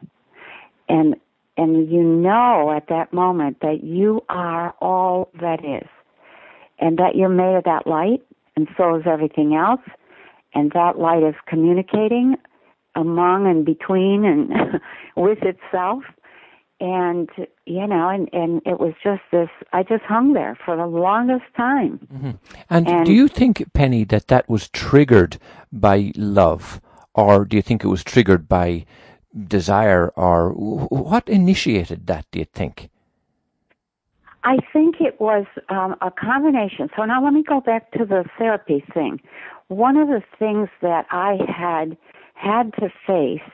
[0.88, 1.16] And
[1.58, 5.88] and you know at that moment that you are all that is
[6.78, 8.22] and that you're made of that light
[8.56, 9.80] and so is everything else
[10.54, 12.36] and that light is communicating
[12.98, 14.80] among and between and
[15.16, 16.02] with itself.
[16.80, 17.28] And
[17.66, 21.46] you know and and it was just this i just hung there for the longest
[21.56, 21.98] time.
[22.14, 22.30] Mm-hmm.
[22.70, 25.38] and, and, do you think penny that that was triggered
[25.72, 26.80] by love?
[27.14, 28.84] Or do you think it was triggered by
[29.48, 30.10] desire?
[30.10, 32.90] Or what initiated that do you think?
[34.44, 36.88] I think it was um, a combination.
[36.96, 39.20] So now let me go back to the therapy thing.
[39.66, 41.96] One of the things that i had
[42.38, 43.50] had to face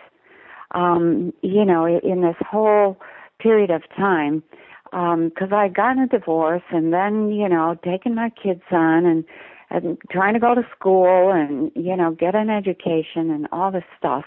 [0.75, 2.99] um, you know, in this whole
[3.38, 4.42] period of time,
[4.85, 9.25] because um, I got a divorce and then, you know, taking my kids on and,
[9.70, 13.85] and trying to go to school and, you know, get an education and all this
[13.99, 14.25] stuff.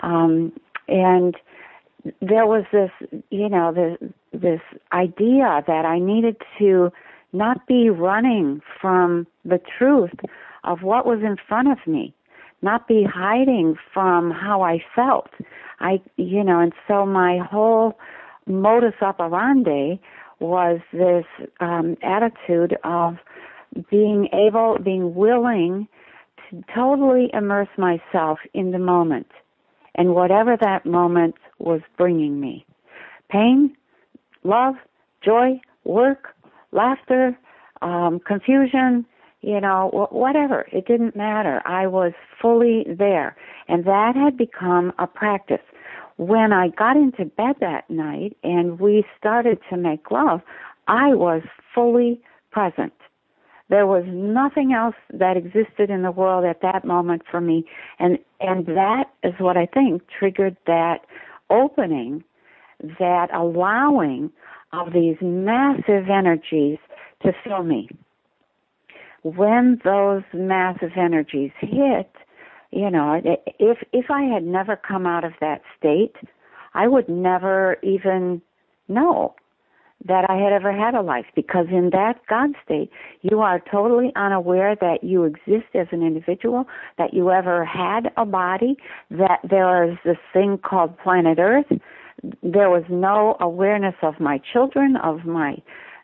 [0.00, 0.52] Um,
[0.86, 1.36] and
[2.20, 2.90] there was this,
[3.30, 4.60] you know, this, this
[4.92, 6.90] idea that I needed to
[7.32, 10.12] not be running from the truth
[10.64, 12.14] of what was in front of me,
[12.62, 15.30] not be hiding from how I felt.
[15.80, 17.98] I, you know, and so my whole
[18.46, 20.00] modus operandi
[20.40, 21.24] was this
[21.60, 23.16] um, attitude of
[23.90, 25.86] being able, being willing
[26.50, 29.26] to totally immerse myself in the moment
[29.94, 32.64] and whatever that moment was bringing me.
[33.30, 33.76] Pain,
[34.44, 34.74] love,
[35.24, 36.28] joy, work,
[36.72, 37.36] laughter,
[37.82, 39.04] um, confusion,
[39.40, 40.66] you know, whatever.
[40.72, 41.62] It didn't matter.
[41.64, 43.36] I was fully there.
[43.68, 45.60] And that had become a practice
[46.18, 50.40] when I got into bed that night and we started to make love,
[50.88, 51.42] I was
[51.74, 52.20] fully
[52.50, 52.92] present.
[53.70, 57.64] There was nothing else that existed in the world at that moment for me.
[57.98, 61.06] And, and that is what I think triggered that
[61.50, 62.24] opening,
[62.98, 64.30] that allowing
[64.72, 66.78] of these massive energies
[67.22, 67.88] to fill me.
[69.22, 72.10] When those massive energies hit,
[72.70, 76.14] you know, if if I had never come out of that state,
[76.74, 78.42] I would never even
[78.88, 79.34] know
[80.06, 82.90] that I had ever had a life because in that God state,
[83.22, 86.66] you are totally unaware that you exist as an individual,
[86.98, 88.76] that you ever had a body,
[89.10, 91.66] that there is this thing called planet Earth.
[92.42, 95.56] There was no awareness of my children, of my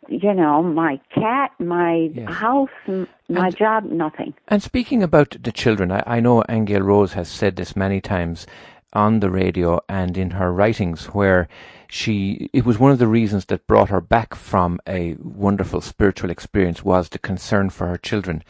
[0.08, 2.32] you know, my cat, my yes.
[2.32, 4.34] house, my and, job, nothing.
[4.48, 8.46] And speaking about the children, I, I know Aingeal Rose has said this many times
[8.94, 11.48] on the radio and in her writings where
[11.88, 16.30] she it was one of the reasons that brought her back from a wonderful spiritual
[16.30, 18.42] experience was the concern for her children.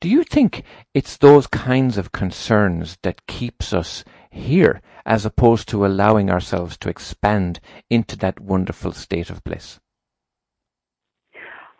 [0.00, 0.62] Do you think
[0.94, 6.88] it's those kinds of concerns that keeps us here as opposed to allowing ourselves to
[6.88, 7.58] expand
[7.90, 9.80] into that wonderful state of bliss?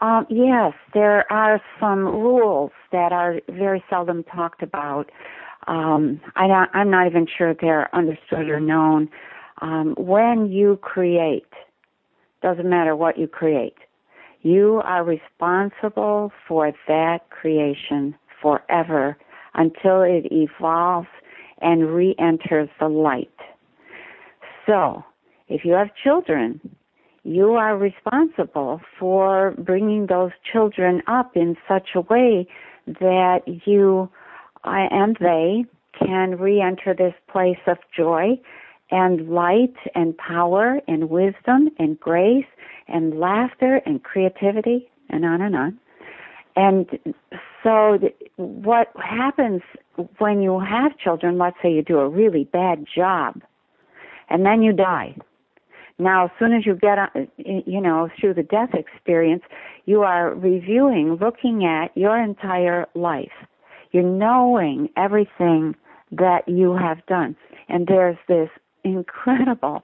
[0.01, 5.11] Um, yes, there are some rules that are very seldom talked about.
[5.67, 9.09] Um, I am not even sure they're understood or known.
[9.61, 11.53] Um, when you create,
[12.43, 13.75] doesn't matter what you create,
[14.43, 19.17] you are responsible for that creation forever
[19.55, 21.09] until it evolves
[21.61, 23.35] and re-enters the light.
[24.65, 25.05] So,
[25.49, 26.61] if you have children,
[27.25, 32.47] you are responsible for bringing those children up in such a way
[32.87, 34.11] that you
[34.65, 35.65] and they
[35.99, 38.39] can re-enter this place of joy
[38.91, 42.47] and light and power and wisdom and grace
[42.87, 45.79] and laughter and creativity and on and on.
[46.57, 46.89] And
[47.63, 47.99] so
[48.37, 49.63] what happens
[50.19, 53.43] when you have children, let's say you do a really bad job
[54.31, 55.17] and then you die
[55.99, 57.09] now, as soon as you get, uh,
[57.39, 59.43] you know, through the death experience,
[59.85, 63.33] you are reviewing, looking at your entire life.
[63.91, 65.75] You're knowing everything
[66.13, 67.37] that you have done.
[67.69, 68.49] And there's this
[68.85, 69.83] incredible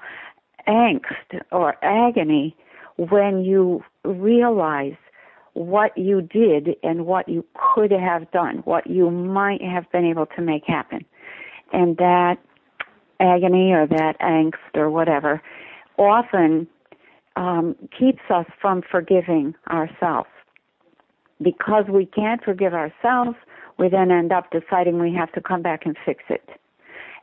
[0.69, 2.57] angst or agony
[2.97, 4.95] when you realize
[5.55, 10.27] what you did and what you could have done, what you might have been able
[10.27, 11.05] to make happen.
[11.73, 12.37] And that
[13.21, 15.43] agony or that angst or whatever
[15.99, 16.67] often
[17.37, 20.29] um, keeps us from forgiving ourselves.
[21.43, 23.37] Because we can't forgive ourselves,
[23.79, 26.49] we then end up deciding we have to come back and fix it.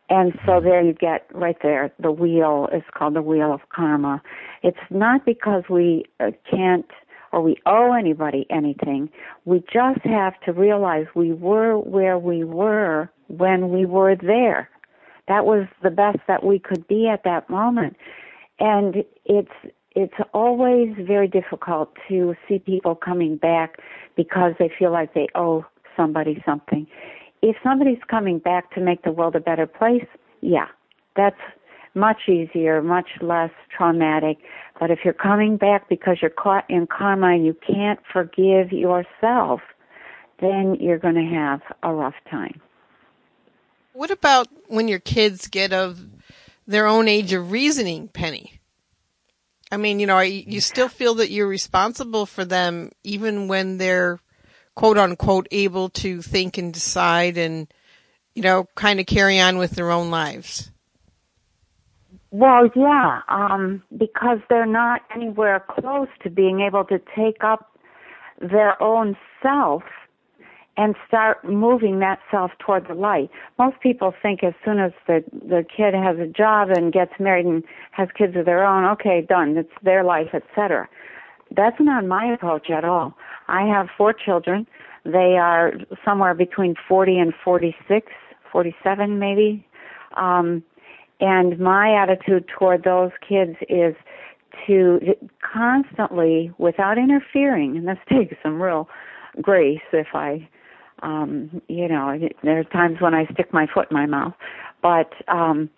[0.09, 0.65] And so mm-hmm.
[0.67, 4.21] there you get right there, the wheel is called the wheel of karma.
[4.61, 6.85] It's not because we uh, can't
[7.31, 9.09] or we owe anybody anything.
[9.45, 14.69] We just have to realize we were where we were when we were there.
[15.29, 17.95] That was the best that we could be at that moment.
[18.61, 19.51] And it's
[19.93, 23.77] it's always very difficult to see people coming back
[24.15, 25.65] because they feel like they owe
[25.97, 26.87] somebody something.
[27.41, 30.05] If somebody's coming back to make the world a better place,
[30.39, 30.67] yeah,
[31.17, 31.41] that's
[31.93, 34.37] much easier, much less traumatic.
[34.79, 39.59] But if you're coming back because you're caught in karma and you can't forgive yourself,
[40.39, 42.61] then you're going to have a rough time.
[43.93, 46.05] What about when your kids get of
[46.71, 48.59] their own age of reasoning, Penny?
[49.71, 54.19] I mean, you know, you still feel that you're responsible for them even when they're
[54.75, 57.73] quote unquote able to think and decide and,
[58.35, 60.71] you know, kind of carry on with their own lives.
[62.31, 67.77] Well, yeah, um, because they're not anywhere close to being able to take up
[68.39, 69.83] their own self
[70.81, 73.29] and start moving that self toward the light.
[73.59, 77.45] Most people think as soon as the the kid has a job and gets married
[77.45, 79.55] and has kids of their own, okay, done.
[79.57, 80.89] It's their life, etc.
[81.55, 83.13] That's not my approach at all.
[83.47, 84.65] I have four children.
[85.05, 85.73] They are
[86.03, 88.07] somewhere between 40 and 46,
[88.51, 89.67] 47 maybe.
[90.17, 90.63] Um,
[91.19, 93.93] and my attitude toward those kids is
[94.65, 94.99] to
[95.41, 98.89] constantly, without interfering, and this takes some real
[99.41, 100.47] grace if I
[101.01, 104.33] um, you know, there's times when I stick my foot in my mouth,
[104.81, 105.69] but um,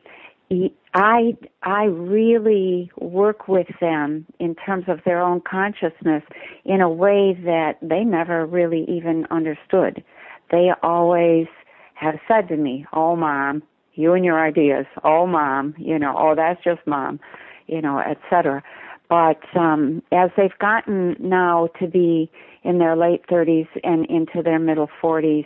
[0.93, 6.23] I I really work with them in terms of their own consciousness
[6.65, 10.03] in a way that they never really even understood.
[10.51, 11.47] They always
[11.95, 13.63] have said to me, "Oh, mom,
[13.95, 14.85] you and your ideas.
[15.03, 17.19] Oh, mom, you know, oh, that's just mom,
[17.67, 18.61] you know, etc."
[19.09, 22.31] But um, as they've gotten now to be
[22.63, 25.45] in their late 30s and into their middle 40s,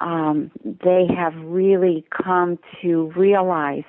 [0.00, 3.84] um, they have really come to realize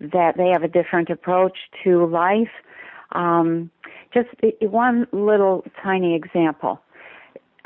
[0.00, 2.48] that they have a different approach to life.
[3.12, 3.70] Um,
[4.14, 4.28] just
[4.62, 6.80] one little tiny example.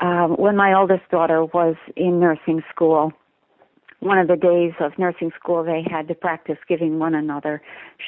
[0.01, 3.13] Um, when my oldest daughter was in nursing school,
[3.99, 7.61] one of the days of nursing school, they had to practice giving one another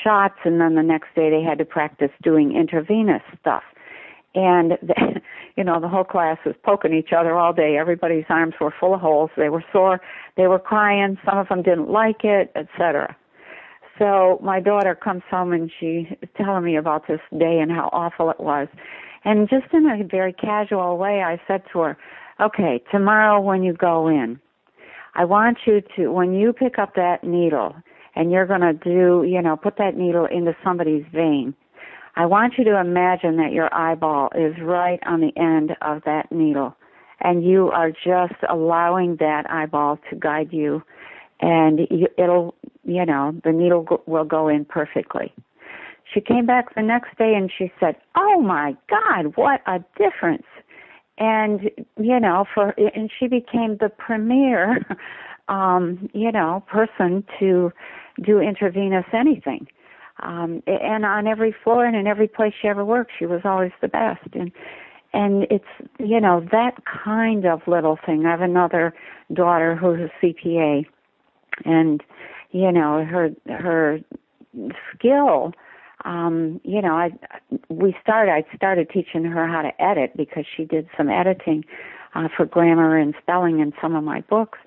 [0.03, 3.63] shots, and then the next day they had to practice doing intravenous stuff.
[4.35, 5.21] And, the,
[5.55, 7.77] you know, the whole class was poking each other all day.
[7.77, 9.31] Everybody's arms were full of holes.
[9.37, 9.99] They were sore.
[10.35, 11.17] They were crying.
[11.25, 13.15] Some of them didn't like it, etc.
[13.97, 17.89] So my daughter comes home and she is telling me about this day and how
[17.91, 18.67] awful it was.
[19.25, 21.97] And just in a very casual way, I said to her,
[22.39, 24.39] okay, tomorrow when you go in,
[25.17, 27.75] I want you to, when you pick up that needle
[28.15, 31.55] and you're going to do, you know, put that needle into somebody's vein,
[32.15, 36.31] I want you to imagine that your eyeball is right on the end of that
[36.31, 36.75] needle
[37.19, 40.83] and you are just allowing that eyeball to guide you
[41.39, 42.53] and you, it'll,
[42.83, 45.33] you know, the needle go, will go in perfectly.
[46.13, 50.45] She came back the next day and she said, "Oh my God, what a difference!"
[51.17, 54.77] And you know for and she became the premier
[55.47, 57.71] um you know person to
[58.23, 59.67] do intravenous anything.
[60.23, 63.71] Um and on every floor and in every place she ever worked she was always
[63.81, 64.27] the best.
[64.33, 64.51] And
[65.13, 68.25] and it's you know that kind of little thing.
[68.25, 68.93] I have another
[69.33, 70.85] daughter who's a cpa
[71.65, 72.03] and
[72.51, 73.99] you know her her
[74.93, 75.53] skill
[76.05, 77.11] um, you know, I
[77.69, 78.31] we started.
[78.31, 81.65] I started teaching her how to edit because she did some editing
[82.13, 84.59] uh, for grammar and spelling in some of my books.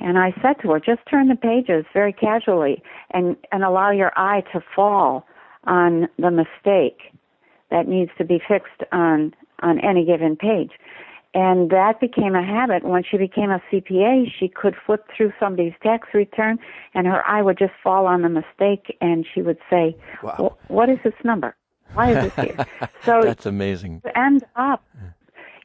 [0.00, 4.12] And I said to her, just turn the pages very casually and and allow your
[4.16, 5.26] eye to fall
[5.64, 7.12] on the mistake
[7.70, 10.72] that needs to be fixed on on any given page.
[11.32, 12.82] And that became a habit.
[12.82, 16.58] When she became a CPA, she could flip through somebody's tax return
[16.92, 20.56] and her eye would just fall on the mistake and she would say, wow.
[20.68, 21.54] What is this number?
[21.94, 22.66] Why is it here?
[23.04, 24.02] So that's amazing.
[24.14, 24.84] End up,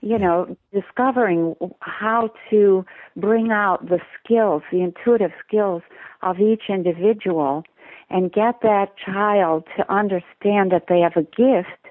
[0.01, 2.85] you know, discovering how to
[3.15, 5.81] bring out the skills, the intuitive skills
[6.21, 7.63] of each individual
[8.09, 11.89] and get that child to understand that they have a gift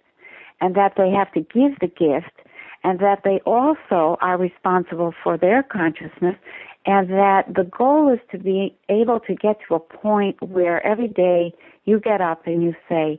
[0.60, 2.43] and that they have to give the gift
[2.84, 6.36] and that they also are responsible for their consciousness
[6.86, 11.08] and that the goal is to be able to get to a point where every
[11.08, 11.52] day
[11.86, 13.18] you get up and you say,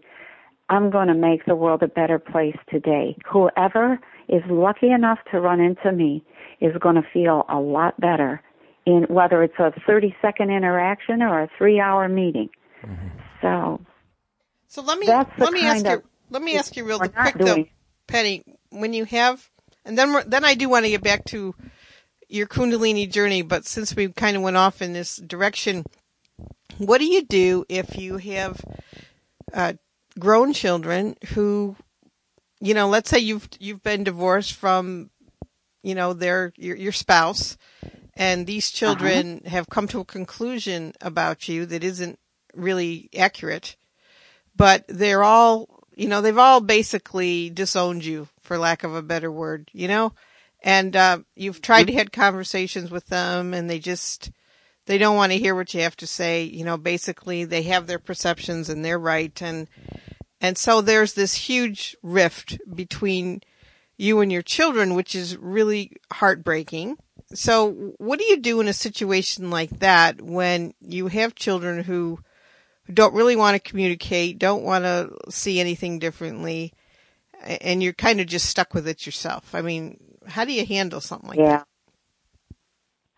[0.69, 3.17] I'm going to make the world a better place today.
[3.29, 3.99] Whoever
[4.29, 6.23] is lucky enough to run into me
[6.61, 8.41] is going to feel a lot better
[8.85, 12.49] in whether it's a 30 second interaction or a three hour meeting.
[12.83, 13.07] Mm-hmm.
[13.41, 13.81] So,
[14.67, 17.65] so let me, let me ask you, let me ask you real quick though,
[18.07, 19.49] Penny, when you have
[19.85, 21.55] and then then I do want to get back to
[22.27, 25.85] your Kundalini journey, but since we kind of went off in this direction,
[26.77, 28.63] what do you do if you have
[29.53, 29.73] uh,
[30.19, 31.75] grown children who,
[32.59, 35.09] you know, let's say you've you've been divorced from,
[35.83, 37.57] you know, their your, your spouse,
[38.15, 38.77] and these Uh-huh.
[38.79, 42.17] children have come to a conclusion about you that isn't
[42.55, 43.75] really accurate,
[44.55, 49.31] but they're all, you know, they've all basically disowned you, for lack of a better
[49.31, 50.13] word, you know,
[50.63, 54.31] and uh, you've tried to had conversations with them, and they just
[54.85, 56.43] they don't want to hear what you have to say.
[56.43, 59.67] You know, basically they have their perceptions and they're right, and
[60.41, 63.41] and so there's this huge rift between
[63.97, 66.97] you and your children, which is really heartbreaking.
[67.33, 72.19] So what do you do in a situation like that when you have children who
[72.93, 76.73] don't really want to communicate, don't want to see anything differently,
[77.45, 79.53] and you're kind of just stuck with it yourself?
[79.53, 81.63] I mean, how do you handle something like Yeah.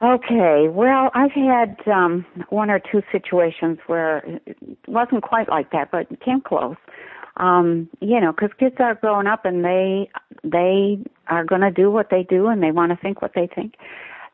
[0.02, 0.68] Okay.
[0.70, 4.58] Well, I've had um, one or two situations where it
[4.88, 6.76] wasn't quite like that, but it came close.
[7.38, 10.10] Um, you know, because kids are growing up and they
[10.44, 13.48] they are going to do what they do and they want to think what they
[13.54, 13.76] think.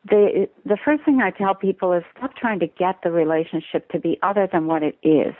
[0.08, 3.98] The the first thing I tell people is stop trying to get the relationship to
[3.98, 5.34] be other than what it is.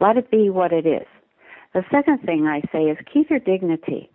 [0.00, 1.06] Let it be what it is.
[1.74, 4.10] The second thing I say is keep your dignity.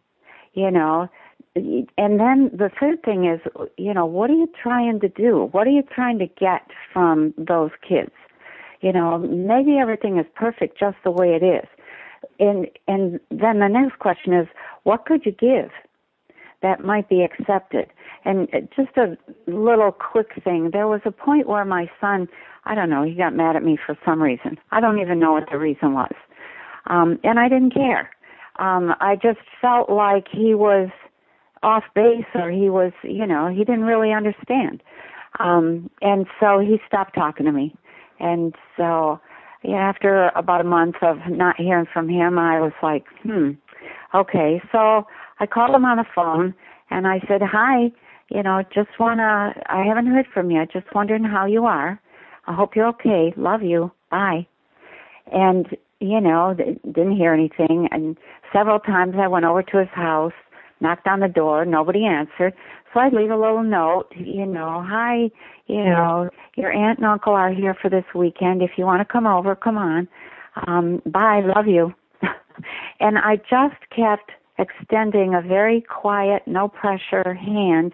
[0.53, 1.09] You know,
[1.55, 3.39] and then the third thing is,
[3.77, 5.49] you know, what are you trying to do?
[5.51, 8.11] What are you trying to get from those kids?
[8.81, 11.67] You know, maybe everything is perfect just the way it is.
[12.39, 14.47] And and then the next question is,
[14.83, 15.69] what could you give
[16.61, 17.87] that might be accepted?
[18.25, 22.27] And just a little quick thing, there was a point where my son,
[22.65, 24.57] I don't know, he got mad at me for some reason.
[24.71, 26.13] I don't even know what the reason was.
[26.87, 28.09] Um, and I didn't care.
[28.59, 30.89] Um, I just felt like he was
[31.63, 34.83] off base or he was, you know, he didn't really understand.
[35.39, 37.75] Um, and so he stopped talking to me.
[38.19, 39.19] And so,
[39.63, 43.51] yeah, after about a month of not hearing from him, I was like, hmm,
[44.13, 44.61] okay.
[44.71, 45.07] So
[45.39, 46.53] I called him on the phone
[46.91, 47.91] and I said, hi,
[48.29, 50.65] you know, just wanna, I haven't heard from you.
[50.71, 51.99] Just wondering how you are.
[52.45, 53.33] I hope you're okay.
[53.37, 53.91] Love you.
[54.11, 54.45] Bye.
[55.31, 55.67] And,
[56.03, 57.87] you know, didn't hear anything.
[57.91, 58.17] And
[58.51, 60.33] several times I went over to his house,
[60.81, 62.53] knocked on the door, nobody answered.
[62.93, 65.31] So I'd leave a little note, you know, hi,
[65.67, 68.61] you know, your aunt and uncle are here for this weekend.
[68.61, 70.07] If you want to come over, come on.
[70.67, 71.93] Um, bye, love you.
[72.99, 77.93] and I just kept extending a very quiet, no pressure hand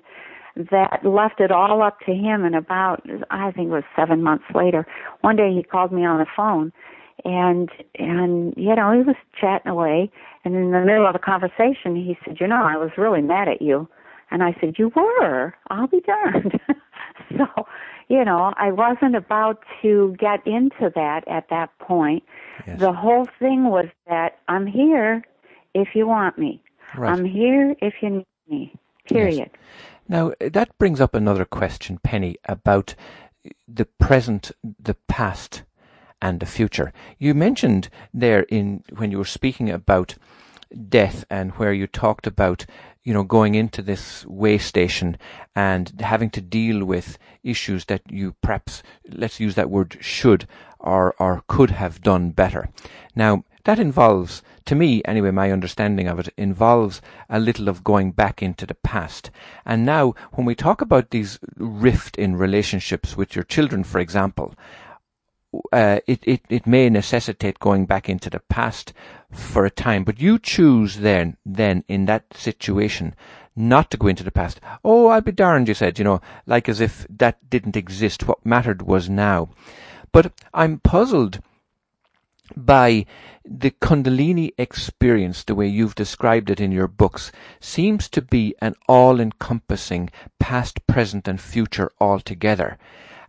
[0.72, 4.46] that left it all up to him and about I think it was seven months
[4.54, 4.86] later.
[5.22, 6.74] One day he called me on the phone
[7.26, 10.12] and and you know, he was chatting away
[10.44, 13.48] and in the middle of the conversation he said, You know, I was really mad
[13.48, 13.88] at you
[14.32, 15.54] and I said, You were?
[15.70, 16.60] I'll be darned
[17.38, 17.46] So,
[18.08, 22.24] you know, I wasn't about to get into that at that point.
[22.66, 22.80] Yes.
[22.80, 25.24] The whole thing was that I'm here
[25.74, 26.62] if you want me.
[26.98, 27.12] Right.
[27.12, 28.74] I'm here if you need me.
[29.08, 29.52] Period.
[30.08, 32.96] Now, that brings up another question, Penny, about
[33.68, 35.64] the present, the past,
[36.22, 36.92] and the future.
[37.18, 40.16] You mentioned there in when you were speaking about
[40.90, 42.66] death and where you talked about
[43.04, 45.18] you know going into this way station
[45.56, 50.48] and having to deal with issues that you perhaps let's use that word should
[50.80, 52.70] or or could have done better
[53.16, 58.12] now that involves to me anyway my understanding of it involves a little of going
[58.12, 59.32] back into the past
[59.66, 64.54] and now when we talk about these rift in relationships with your children for example
[65.72, 68.94] uh, it, it, it may necessitate going back into the past
[69.32, 73.16] for a time, but you choose then, then in that situation,
[73.56, 74.60] not to go into the past.
[74.84, 78.28] Oh, I'll be darned, you said, you know, like as if that didn't exist.
[78.28, 79.50] What mattered was now.
[80.12, 81.42] But I'm puzzled
[82.56, 83.06] by
[83.46, 88.76] the Kundalini experience, the way you've described it in your books, seems to be an
[88.88, 92.78] all encompassing past, present, and future altogether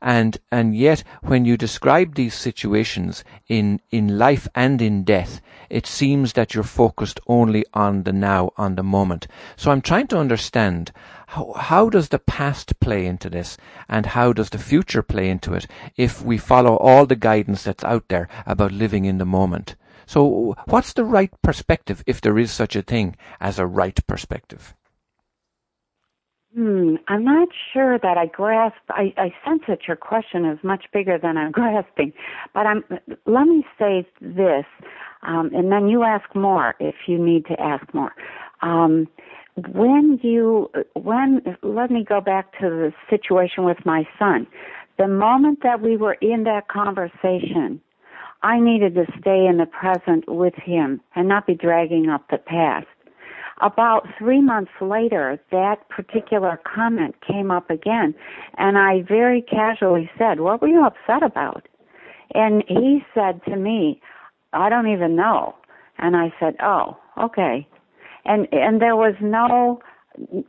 [0.02, 5.86] and and yet when you describe these situations in in life and in death it
[5.86, 9.26] seems that you're focused only on the now on the moment.
[9.56, 10.92] So i'm trying to understand
[11.28, 13.56] how how does the past play into this?
[13.88, 17.84] And how does the future play into it if we follow all the guidance that's
[17.84, 19.76] out there about living in the moment?
[20.06, 24.74] So what's the right perspective if there is such a thing as a right perspective
[26.54, 28.74] Hmm, I'm not sure that I grasp.
[28.88, 32.12] I, I sense that your question is much bigger than I'm grasping.
[32.54, 32.84] But I'm.
[33.26, 34.64] Let me say this,
[35.22, 38.12] um, and then you ask more if you need to ask more.
[38.62, 39.06] Um,
[39.56, 44.46] when you, when let me go back to the situation with my son.
[44.98, 47.80] The moment that we were in that conversation,
[48.42, 52.36] I needed to stay in the present with him and not be dragging up the
[52.38, 52.86] past.
[53.60, 58.14] About three months later, that particular comment came up again,
[58.56, 61.66] and I very casually said, What were you upset about?
[62.32, 64.00] And he said to me,
[64.52, 65.54] I don't even know.
[65.98, 67.66] And I said, Oh, okay.
[68.24, 69.80] And and there was no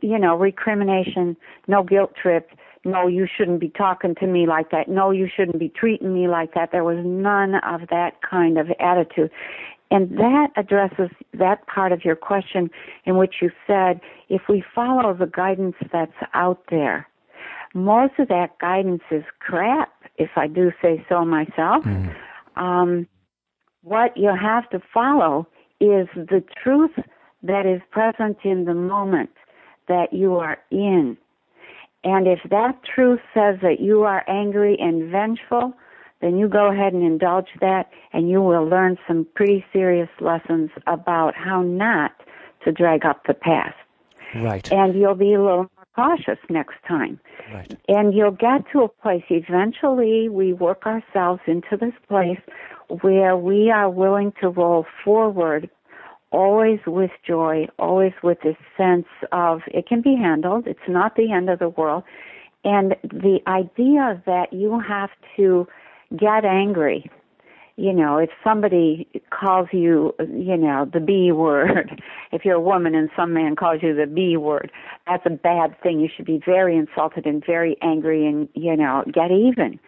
[0.00, 1.36] you know, recrimination,
[1.68, 2.50] no guilt trip,
[2.84, 6.26] no, you shouldn't be talking to me like that, no, you shouldn't be treating me
[6.26, 6.70] like that.
[6.72, 9.30] There was none of that kind of attitude.
[9.92, 12.70] And that addresses that part of your question
[13.04, 17.06] in which you said, if we follow the guidance that's out there,
[17.74, 21.84] most of that guidance is crap, if I do say so myself.
[21.84, 22.14] Mm.
[22.56, 23.06] Um,
[23.82, 25.46] what you have to follow
[25.78, 26.92] is the truth
[27.42, 29.30] that is present in the moment
[29.88, 31.18] that you are in.
[32.02, 35.74] And if that truth says that you are angry and vengeful,
[36.22, 40.70] then you go ahead and indulge that and you will learn some pretty serious lessons
[40.86, 42.12] about how not
[42.64, 43.76] to drag up the past.
[44.36, 44.70] Right.
[44.72, 47.20] And you'll be a little more cautious next time.
[47.52, 47.76] Right.
[47.88, 52.40] And you'll get to a place, eventually we work ourselves into this place
[53.02, 55.68] where we are willing to roll forward
[56.30, 60.66] always with joy, always with this sense of it can be handled.
[60.66, 62.04] It's not the end of the world.
[62.64, 65.66] And the idea that you have to
[66.16, 67.10] get angry,
[67.76, 72.02] you know, if somebody calls you, you know, the B word,
[72.32, 74.70] if you're a woman and some man calls you the B word,
[75.06, 76.00] that's a bad thing.
[76.00, 79.80] You should be very insulted and very angry and, you know, get even.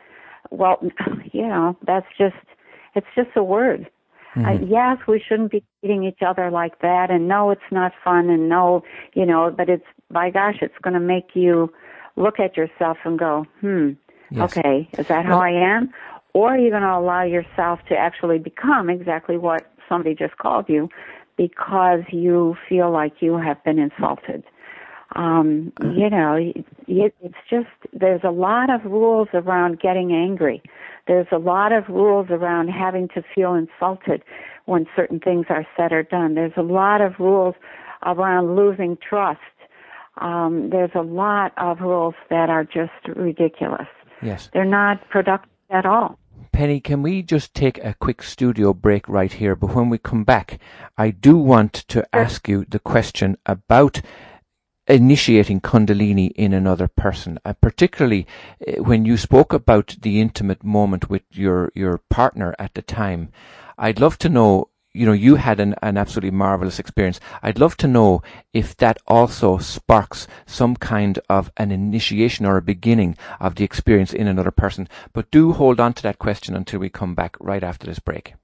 [0.50, 0.78] Well,
[1.32, 2.36] you know, that's just,
[2.94, 3.90] it's just a word.
[4.34, 4.64] Mm-hmm.
[4.64, 8.28] Uh, yes, we shouldn't be treating each other like that, and no, it's not fun,
[8.30, 8.82] and no,
[9.14, 11.72] you know, but it's, by gosh, it's going to make you
[12.16, 13.90] look at yourself and go, hmm,
[14.30, 14.56] yes.
[14.56, 15.92] okay, is that how well, I am?
[16.34, 20.68] Or are you going to allow yourself to actually become exactly what somebody just called
[20.68, 20.88] you
[21.36, 24.42] because you feel like you have been insulted?
[25.16, 25.98] Um, mm-hmm.
[25.98, 30.60] you know, it, it's just, there's a lot of rules around getting angry.
[31.06, 34.24] There's a lot of rules around having to feel insulted
[34.64, 36.34] when certain things are said or done.
[36.34, 37.54] There's a lot of rules
[38.04, 39.40] around losing trust.
[40.18, 43.88] Um, there's a lot of rules that are just ridiculous.
[44.20, 44.50] Yes.
[44.52, 46.18] They're not productive at all.
[46.54, 49.56] Penny, can we just take a quick studio break right here?
[49.56, 50.60] But when we come back,
[50.96, 54.00] I do want to ask you the question about
[54.86, 58.28] initiating Kundalini in another person, uh, particularly
[58.68, 63.30] uh, when you spoke about the intimate moment with your, your partner at the time.
[63.76, 67.18] I'd love to know, you know, you had an, an absolutely marvelous experience.
[67.42, 68.22] I'd love to know
[68.52, 74.12] if that also sparks some kind of an initiation or a beginning of the experience
[74.12, 74.88] in another person.
[75.12, 78.34] But do hold on to that question until we come back right after this break.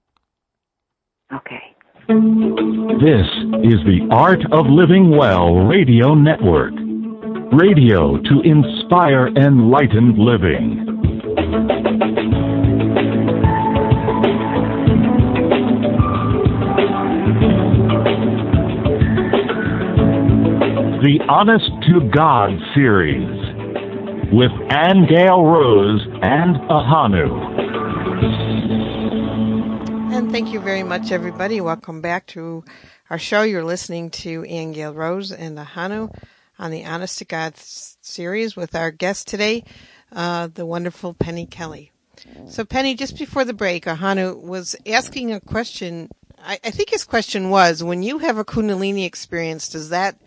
[1.33, 1.63] Okay.
[2.09, 3.29] This
[3.63, 6.73] is the Art of Living Well Radio Network.
[7.53, 12.40] Radio to inspire enlightened living.
[21.03, 23.27] The Honest to God series
[24.31, 27.25] with Aingeal Rose and Ahanu.
[30.13, 31.63] And thank you very much, everybody.
[31.63, 32.65] Welcome back to
[33.09, 33.41] our show.
[33.41, 36.15] You're listening to Aingeal Rose and Ahanu
[36.59, 39.65] on the Honest to God series with our guest today,
[40.13, 41.93] uh, the wonderful Penny Kelly.
[42.47, 46.11] So, Penny, just before the break, Ahanu was asking a question.
[46.43, 50.21] I think his question was, when you have a Kundalini experience, does that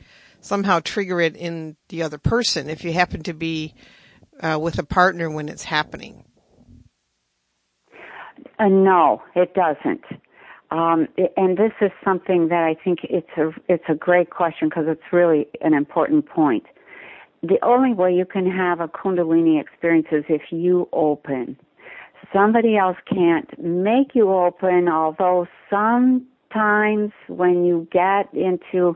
[0.43, 3.73] somehow trigger it in the other person if you happen to be
[4.41, 6.25] uh, with a partner when it's happening?
[8.59, 10.03] Uh, no, it doesn't.
[10.69, 14.85] Um, and this is something that I think it's a it's a great question because
[14.87, 16.63] it's really an important point.
[17.43, 21.57] The only way you can have a Kundalini experience is if you open.
[22.33, 28.95] Somebody else can't make you open, although sometimes when you get into,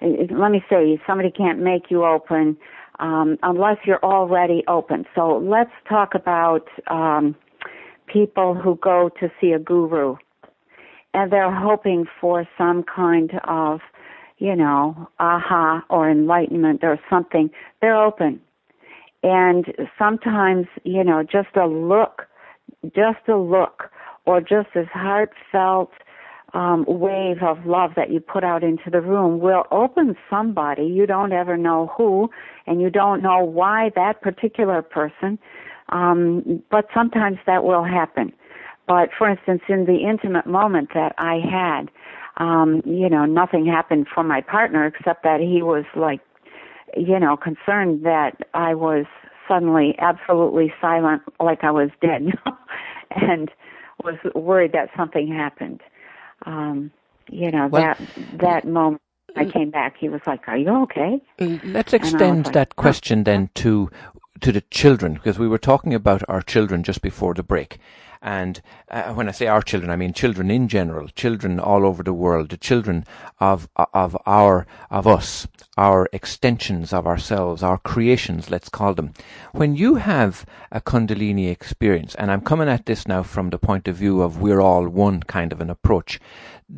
[0.00, 2.56] let me say, somebody can't make you open
[3.00, 5.04] um, unless you're already open.
[5.14, 7.34] So let's talk about um,
[8.06, 10.16] people who go to see a guru
[11.14, 13.80] and they're hoping for some kind of,
[14.38, 17.50] you know, aha or enlightenment or something.
[17.80, 18.40] They're open.
[19.22, 19.66] And
[19.98, 22.26] sometimes, you know, just a look,
[22.94, 23.90] just a look,
[24.26, 25.90] or just this heartfelt
[26.54, 30.84] um, wave of love that you put out into the room will open somebody.
[30.84, 32.30] You don't ever know who,
[32.66, 35.38] and you don't know why that particular person
[35.90, 38.32] um, but sometimes that will happen.
[38.86, 41.90] but for instance, in the intimate moment that I had,
[42.38, 46.20] um, you know, nothing happened for my partner except that he was like,
[46.96, 49.04] you know, concerned that I was
[49.46, 52.28] suddenly absolutely silent, like I was dead,
[53.10, 53.50] and
[54.04, 55.82] was worried that something happened.
[56.46, 56.90] Um,
[57.30, 59.02] you know, well, that that moment
[59.36, 63.50] I came back, he was like, "Are you okay?" Let's extend like, that question then
[63.56, 63.90] to
[64.40, 67.78] to the children because we were talking about our children just before the break.
[68.20, 68.60] And
[68.90, 72.12] uh, when I say our children, I mean children in general, children all over the
[72.12, 73.04] world, the children
[73.38, 75.46] of of our of us,
[75.76, 79.12] our extensions of ourselves, our creations, let's call them.
[79.52, 83.86] When you have a Kundalini experience, and I'm coming at this now from the point
[83.88, 86.20] of view of we're all one kind of an approach,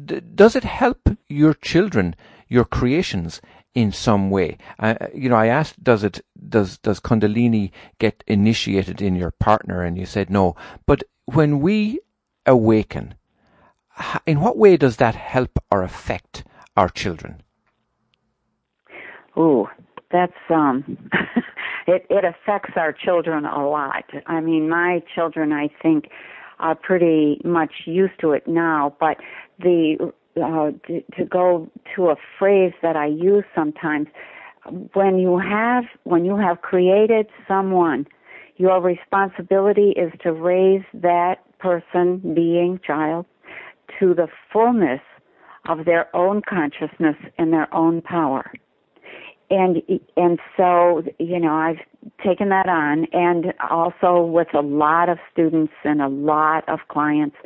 [0.04, 2.14] d- does it help your children,
[2.48, 3.40] your creations,
[3.74, 4.58] in some way.
[4.78, 9.82] Uh, you know, I asked, does it does does Kundalini get initiated in your partner?
[9.82, 10.56] And you said no.
[10.86, 11.04] But
[11.34, 12.00] when we
[12.46, 13.14] awaken,
[14.26, 16.44] in what way does that help or affect
[16.76, 17.42] our children?
[19.36, 19.68] Oh,
[20.10, 20.98] that's um,
[21.86, 24.04] it it affects our children a lot.
[24.26, 26.08] I mean, my children, I think,
[26.58, 29.18] are pretty much used to it now, but
[29.58, 34.08] the uh, to, to go to a phrase that I use sometimes.
[34.92, 38.06] When you have when you have created someone,
[38.60, 43.24] your responsibility is to raise that person, being, child,
[43.98, 45.00] to the fullness
[45.68, 48.52] of their own consciousness and their own power.
[49.48, 49.82] And
[50.16, 51.80] and so you know I've
[52.24, 57.36] taken that on, and also with a lot of students and a lot of clients,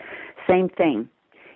[0.47, 1.09] same thing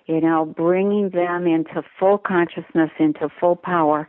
[0.09, 4.09] you know, bringing them into full consciousness, into full power.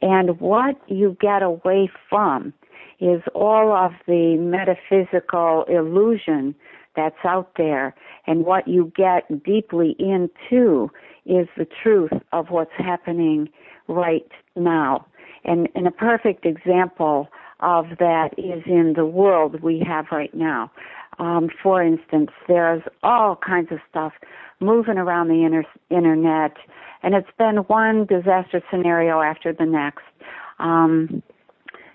[0.00, 2.54] And what you get away from
[3.00, 6.54] is all of the metaphysical illusion
[6.96, 7.94] that's out there.
[8.26, 10.90] And what you get deeply into
[11.26, 13.48] is the truth of what's happening
[13.88, 15.06] right now.
[15.44, 17.28] And, and a perfect example
[17.60, 20.70] of that is in the world we have right now.
[21.18, 24.12] Um, for instance, there's all kinds of stuff
[24.60, 26.56] moving around the inter- internet,
[27.02, 30.02] and it's been one disaster scenario after the next.
[30.58, 31.22] Um,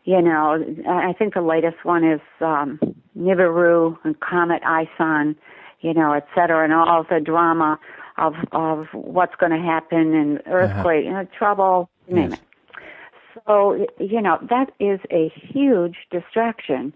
[0.10, 0.58] you know,
[0.90, 2.80] I think the latest one is um,
[3.16, 5.36] Nibiru and Comet ISON,
[5.82, 7.78] you know, et cetera, and all the drama
[8.18, 11.10] of of what's going to happen and earthquake, uh-huh.
[11.10, 12.40] you know, trouble, name yes.
[12.40, 13.42] it.
[13.46, 16.92] So, you know, that is a huge distraction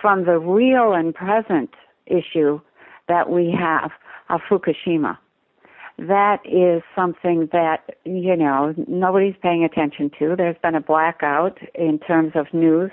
[0.00, 1.70] from the real and present
[2.06, 2.60] issue
[3.08, 3.90] that we have
[4.30, 5.18] of Fukushima.
[5.98, 10.34] That is something that, you know, nobody's paying attention to.
[10.36, 12.90] There's been a blackout in terms of news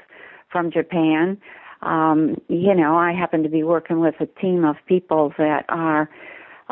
[0.52, 1.38] from Japan.
[1.82, 6.10] Um, you know, I happen to be working with a team of people that are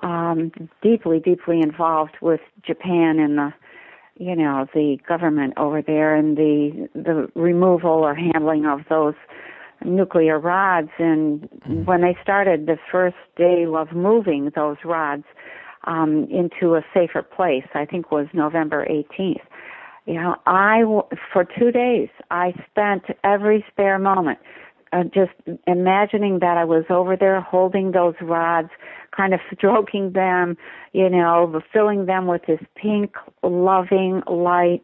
[0.03, 0.51] um,
[0.83, 3.53] deeply, deeply involved with Japan and the
[4.19, 9.15] you know the government over there and the the removal or handling of those
[9.83, 11.85] nuclear rods and mm.
[11.85, 15.23] when they started the first day of moving those rods
[15.85, 19.41] um into a safer place i think was november 18th
[20.05, 20.81] you know i
[21.31, 24.39] for 2 days i spent every spare moment
[24.91, 25.31] uh, just
[25.67, 28.69] imagining that I was over there holding those rods,
[29.15, 30.57] kind of stroking them,
[30.93, 34.81] you know, filling them with this pink, loving light,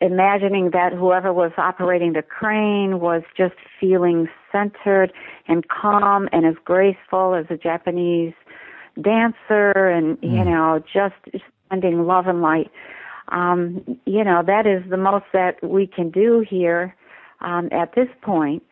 [0.00, 5.12] imagining that whoever was operating the crane was just feeling centered
[5.48, 8.34] and calm and as graceful as a Japanese
[9.02, 10.32] dancer and, mm.
[10.32, 11.14] you know, just
[11.68, 12.70] sending love and light.
[13.28, 16.96] Um, you know, that is the most that we can do here
[17.40, 18.62] um, at this point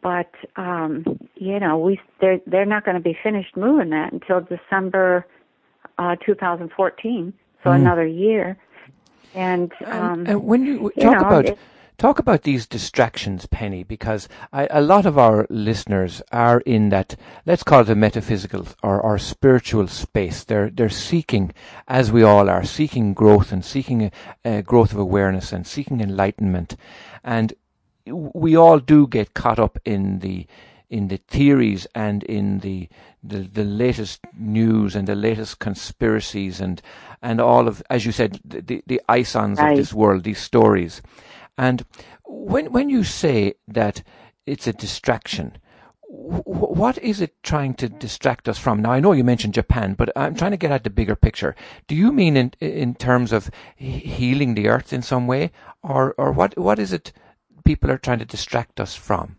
[0.00, 4.40] but um, you know, we they're they're not going to be finished moving that until
[4.40, 5.26] December
[5.98, 7.32] uh, 2014,
[7.62, 7.74] so mm.
[7.74, 8.56] another year.
[9.34, 11.58] And, um, and, and when you, talk you know, about it,
[11.98, 17.16] talk about these distractions, Penny, because I, a lot of our listeners are in that
[17.44, 20.44] let's call it a metaphysical or, or spiritual space.
[20.44, 21.52] They're they're seeking,
[21.86, 24.12] as we all are, seeking growth and seeking a,
[24.44, 26.76] a growth of awareness and seeking enlightenment,
[27.24, 27.52] and
[28.06, 30.46] we all do get caught up in the
[30.90, 32.88] in the theories and in the,
[33.22, 36.80] the the latest news and the latest conspiracies and
[37.20, 39.72] and all of as you said the the isons right.
[39.72, 41.02] of this world these stories
[41.58, 41.84] and
[42.24, 44.02] when when you say that
[44.46, 45.58] it's a distraction
[46.10, 48.80] what is it trying to distract us from?
[48.80, 51.54] Now, I know you mentioned Japan, but I'm trying to get at the bigger picture.
[51.86, 55.52] Do you mean in in terms of healing the earth in some way,
[55.82, 57.12] or or what what is it
[57.64, 59.36] people are trying to distract us from?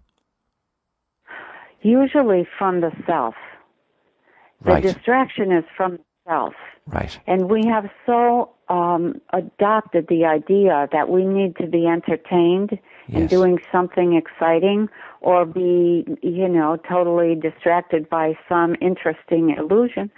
[1.81, 3.35] Usually from the self.
[4.63, 4.83] The Right.
[4.83, 6.53] distraction is from the self.
[6.91, 7.19] Right.
[7.27, 12.79] And we have so um, adopted the idea that we need to be entertained
[13.11, 14.87] and doing something exciting
[15.21, 20.11] or be, you know, totally distracted by some interesting illusion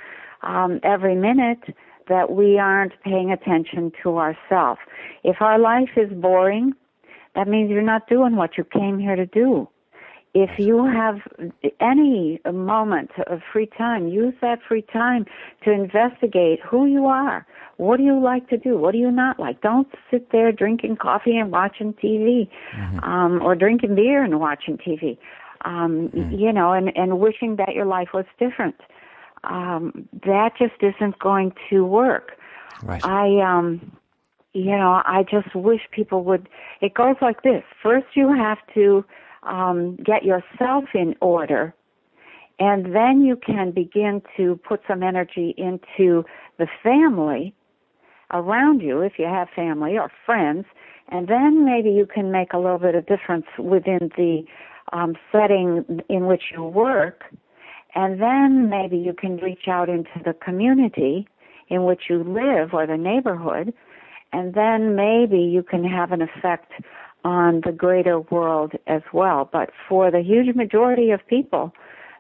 [0.43, 1.63] um, every minute
[2.09, 4.81] that we aren't paying attention to ourselves.
[5.23, 6.73] If our life is boring,
[7.35, 9.69] that means you're not doing what you came here to do.
[10.33, 11.17] If you have
[11.81, 15.25] any moment of free time, use that free time
[15.65, 17.45] to investigate who you are.
[17.77, 18.77] What do you like to do?
[18.77, 19.59] What do you not like?
[19.61, 22.47] Don't sit there drinking coffee and watching TV,
[23.03, 25.17] um, or drinking beer and watching TV.
[25.65, 28.75] Um, You know, and and wishing that your life was different.
[29.43, 32.37] Um, that just isn't going to work.
[32.83, 33.03] Right.
[33.03, 33.91] I um
[34.53, 36.47] you know, I just wish people would
[36.81, 37.63] it goes like this.
[37.81, 39.03] First you have to
[39.43, 41.73] um get yourself in order
[42.59, 46.23] and then you can begin to put some energy into
[46.59, 47.53] the family
[48.33, 50.65] around you if you have family or friends
[51.09, 54.43] and then maybe you can make a little bit of difference within the
[54.93, 57.23] um setting in which you work
[57.95, 61.27] and then maybe you can reach out into the community
[61.71, 63.73] in which you live or the neighborhood,
[64.33, 66.71] and then maybe you can have an effect
[67.23, 69.49] on the greater world as well.
[69.51, 71.73] But for the huge majority of people,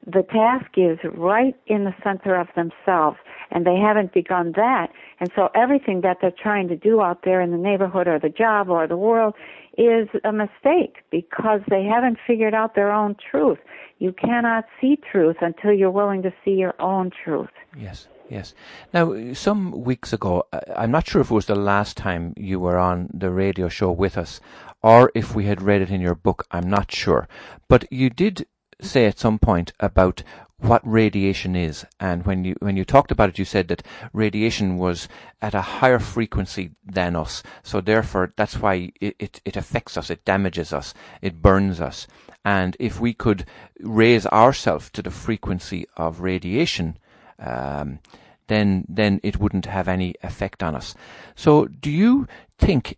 [0.05, 3.17] the task is right in the center of themselves,
[3.51, 4.87] and they haven't begun that.
[5.19, 8.29] And so everything that they're trying to do out there in the neighborhood or the
[8.29, 9.35] job or the world
[9.77, 13.59] is a mistake because they haven't figured out their own truth.
[13.99, 17.51] You cannot see truth until you're willing to see your own truth.
[17.77, 18.55] Yes, yes.
[18.93, 22.79] Now, some weeks ago, I'm not sure if it was the last time you were
[22.79, 24.41] on the radio show with us,
[24.83, 26.45] or if we had read it in your book.
[26.51, 27.27] I'm not sure,
[27.67, 28.45] but you did
[28.81, 30.23] say at some point about
[30.57, 34.77] what radiation is, and when you when you talked about it, you said that radiation
[34.77, 35.07] was
[35.41, 40.11] at a higher frequency than us, so therefore that's why it, it, it affects us,
[40.11, 42.05] it damages us, it burns us,
[42.45, 43.45] and if we could
[43.79, 46.97] raise ourselves to the frequency of radiation,
[47.39, 47.99] um,
[48.47, 50.93] then then it wouldn't have any effect on us.
[51.35, 52.27] So, do you
[52.59, 52.97] think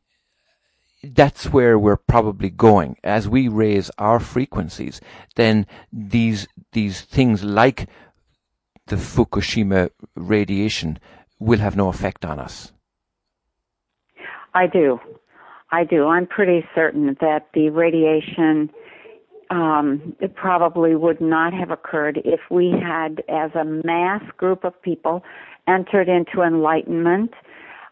[1.03, 5.01] that's where we're probably going as we raise our frequencies?
[5.35, 7.87] Then these these things like
[8.87, 10.99] the Fukushima radiation
[11.39, 12.71] will have no effect on us.
[14.53, 14.99] I do.
[15.71, 16.07] I do.
[16.07, 18.69] I'm pretty certain that the radiation
[19.49, 24.79] um, it probably would not have occurred if we had, as a mass group of
[24.81, 25.23] people,
[25.67, 27.31] entered into enlightenment.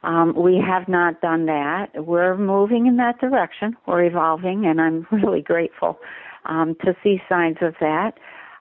[0.03, 1.89] Um, we have not done that.
[1.95, 3.75] We're moving in that direction.
[3.85, 5.99] We're evolving, and I'm really grateful
[6.45, 8.13] um, to see signs of that.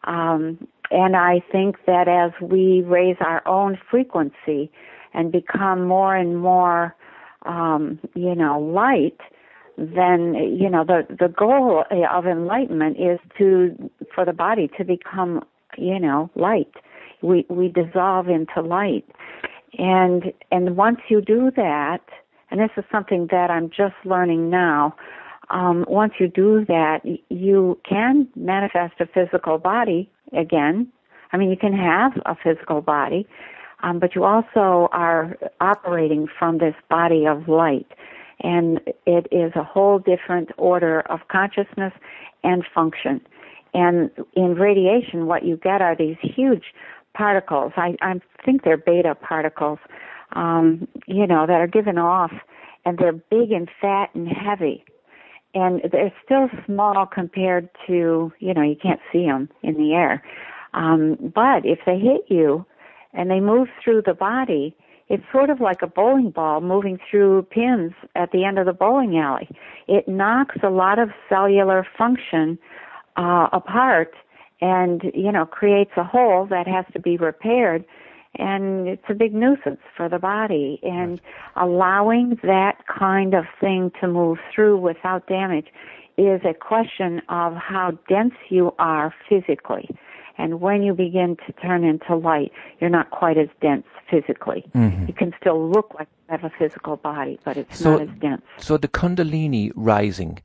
[0.05, 4.71] Um, and I think that as we raise our own frequency
[5.15, 6.95] and become more and more,
[7.47, 9.19] um, you know, light,
[9.81, 15.43] then you know the the goal of enlightenment is to for the body to become
[15.79, 16.73] you know light
[17.23, 19.07] we we dissolve into light
[19.79, 22.01] and and once you do that
[22.51, 24.95] and this is something that i'm just learning now
[25.51, 30.87] um once you do that you can manifest a physical body again
[31.33, 33.27] i mean you can have a physical body
[33.83, 37.87] um but you also are operating from this body of light
[38.41, 41.93] and it is a whole different order of consciousness
[42.43, 43.21] and function.
[43.75, 46.65] And in radiation, what you get are these huge
[47.21, 47.73] particles.
[47.77, 48.15] I, I
[48.47, 49.79] think they're beta particles,
[50.33, 52.33] um, you know, that are given off,
[52.87, 54.83] and they're big and fat and heavy.
[55.53, 60.23] And they're still small compared to, you know, you can't see them in the air.
[60.73, 62.65] Um, but if they hit you
[63.13, 64.75] and they move through the body,
[65.09, 68.73] it's sort of like a bowling ball moving through pins at the end of the
[68.73, 69.49] bowling alley.
[69.89, 72.59] It knocks a lot of cellular function
[73.17, 74.15] uh, apart
[74.61, 77.85] and, you know, creates a hole that has to be repaired.
[78.37, 80.79] And it's a big nuisance for the body.
[80.83, 81.21] And
[81.57, 85.67] allowing that kind of thing to move through without damage
[86.17, 89.89] is a question of how dense you are physically.
[90.39, 94.65] And when you begin to turn into light, you're not quite as dense physically.
[94.75, 95.07] Mm-hmm.
[95.07, 98.09] You can still look like you have a physical body, but it's So- not as
[98.21, 98.43] dense.
[98.59, 100.39] So the Kundalini rising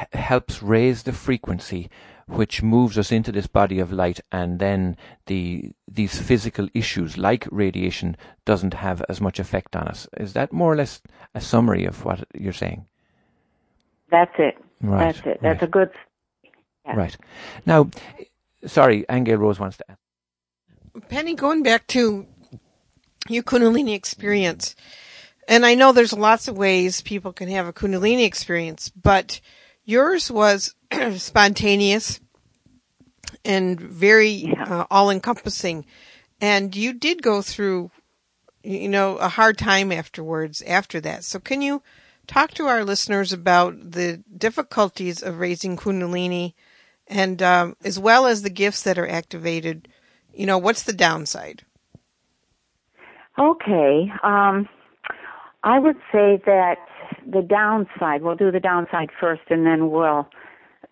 [0.00, 1.90] h- helps raise the frequency,
[2.32, 7.46] which moves us into this body of light, and then the these physical issues like
[7.50, 10.08] radiation doesn't have as much effect on us.
[10.16, 11.02] Is that more or less
[11.34, 12.86] a summary of what you're saying?
[14.10, 14.56] That's it.
[14.82, 15.38] Right, That's it.
[15.42, 15.68] That's right.
[15.68, 15.90] a good.
[16.84, 16.96] Yeah.
[16.96, 17.16] Right.
[17.64, 17.90] Now,
[18.66, 20.00] sorry, Aingeal Rose wants to ask.
[21.08, 22.26] Penny, going back to
[23.28, 24.74] your Kundalini experience,
[25.48, 29.40] and I know there's lots of ways people can have a Kundalini experience, but
[29.84, 30.74] yours was
[31.16, 32.20] spontaneous
[33.44, 34.64] and very Yeah.
[34.64, 35.84] uh, all encompassing.
[36.40, 37.90] And you did go through,
[38.62, 41.24] you know, a hard time afterwards after that.
[41.24, 41.82] So can you
[42.26, 46.54] talk to our listeners about the difficulties of raising Kundalini
[47.08, 49.88] and um, as well as the gifts that are activated?
[50.34, 51.64] You know, what's the downside?
[53.38, 54.10] Okay.
[54.22, 54.68] Um,
[55.64, 56.76] I would say that
[57.26, 60.28] the downside, we'll do the downside first and then we'll,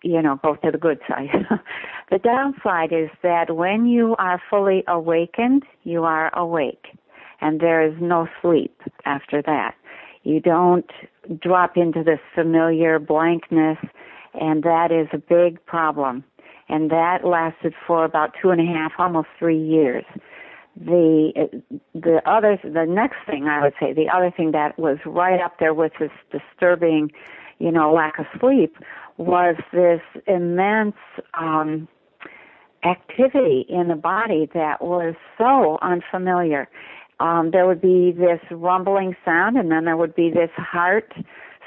[0.03, 1.29] you know, go to the good side.
[2.11, 6.87] the downside is that when you are fully awakened, you are awake.
[7.39, 9.75] And there is no sleep after that.
[10.23, 10.91] You don't
[11.41, 13.77] drop into this familiar blankness,
[14.33, 16.23] and that is a big problem.
[16.69, 20.05] And that lasted for about two and a half, almost three years
[20.77, 21.61] the
[21.93, 25.59] the other the next thing I would say the other thing that was right up
[25.59, 27.11] there with this disturbing,
[27.59, 28.77] you know, lack of sleep
[29.17, 30.95] was this immense
[31.33, 31.89] um
[32.83, 36.67] activity in the body that was so unfamiliar.
[37.19, 41.13] Um there would be this rumbling sound and then there would be this heart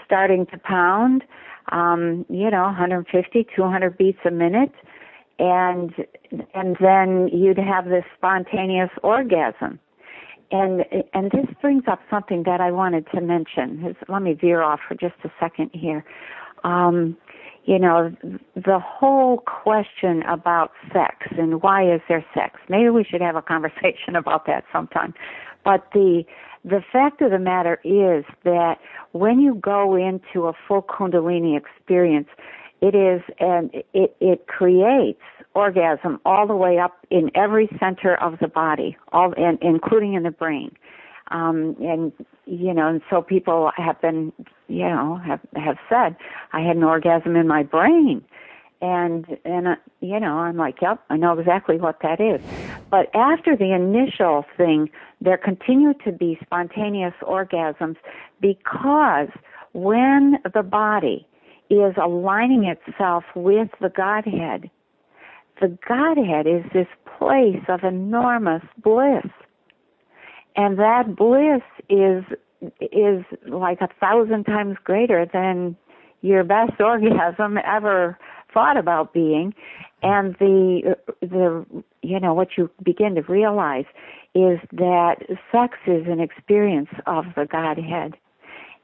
[0.04, 1.24] starting to pound
[1.72, 4.72] um you know 150 200 beats a minute
[5.38, 5.92] and
[6.54, 9.78] and then you'd have this spontaneous orgasm
[10.50, 13.96] and and this brings up something that I wanted to mention.
[14.08, 16.04] Let me veer off for just a second here.
[16.62, 17.16] Um,
[17.64, 18.14] you know,
[18.54, 22.60] the whole question about sex and why is there sex?
[22.68, 25.14] Maybe we should have a conversation about that sometime.
[25.64, 26.24] But the
[26.66, 28.76] the fact of the matter is that
[29.12, 32.28] when you go into a full Kundalini experience,
[32.80, 35.20] it is and it it creates
[35.54, 40.22] orgasm all the way up in every center of the body, all and including in
[40.22, 40.74] the brain.
[41.34, 42.12] Um, and
[42.46, 44.32] you know, and so people have been,
[44.68, 46.16] you know, have have said,
[46.52, 48.24] I had an orgasm in my brain,
[48.80, 52.40] and and uh, you know, I'm like, yep, I know exactly what that is.
[52.90, 54.88] But after the initial thing,
[55.20, 57.96] there continue to be spontaneous orgasms
[58.40, 59.28] because
[59.72, 61.26] when the body
[61.70, 64.70] is aligning itself with the Godhead.
[65.60, 69.26] The Godhead is this place of enormous bliss.
[70.56, 72.24] And that bliss is,
[72.80, 75.76] is like a thousand times greater than
[76.22, 78.18] your best orgasm ever
[78.52, 79.54] thought about being.
[80.02, 81.64] And the, the,
[82.02, 83.86] you know, what you begin to realize
[84.34, 85.16] is that
[85.50, 88.14] sex is an experience of the Godhead.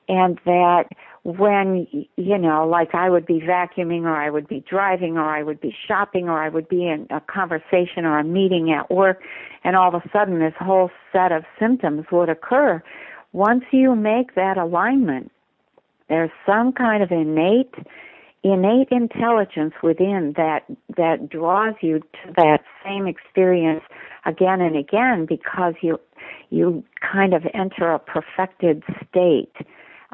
[0.08, 0.84] And that
[1.22, 5.42] when you know like i would be vacuuming or i would be driving or i
[5.42, 9.20] would be shopping or i would be in a conversation or a meeting at work
[9.62, 12.82] and all of a sudden this whole set of symptoms would occur.
[13.32, 15.30] Once you make that alignment
[16.08, 17.74] there's some kind of innate
[18.42, 20.64] innate intelligence within that
[20.96, 23.82] that draws you to that same experience
[24.24, 25.98] again and again because you
[26.48, 29.52] you kind of enter a perfected state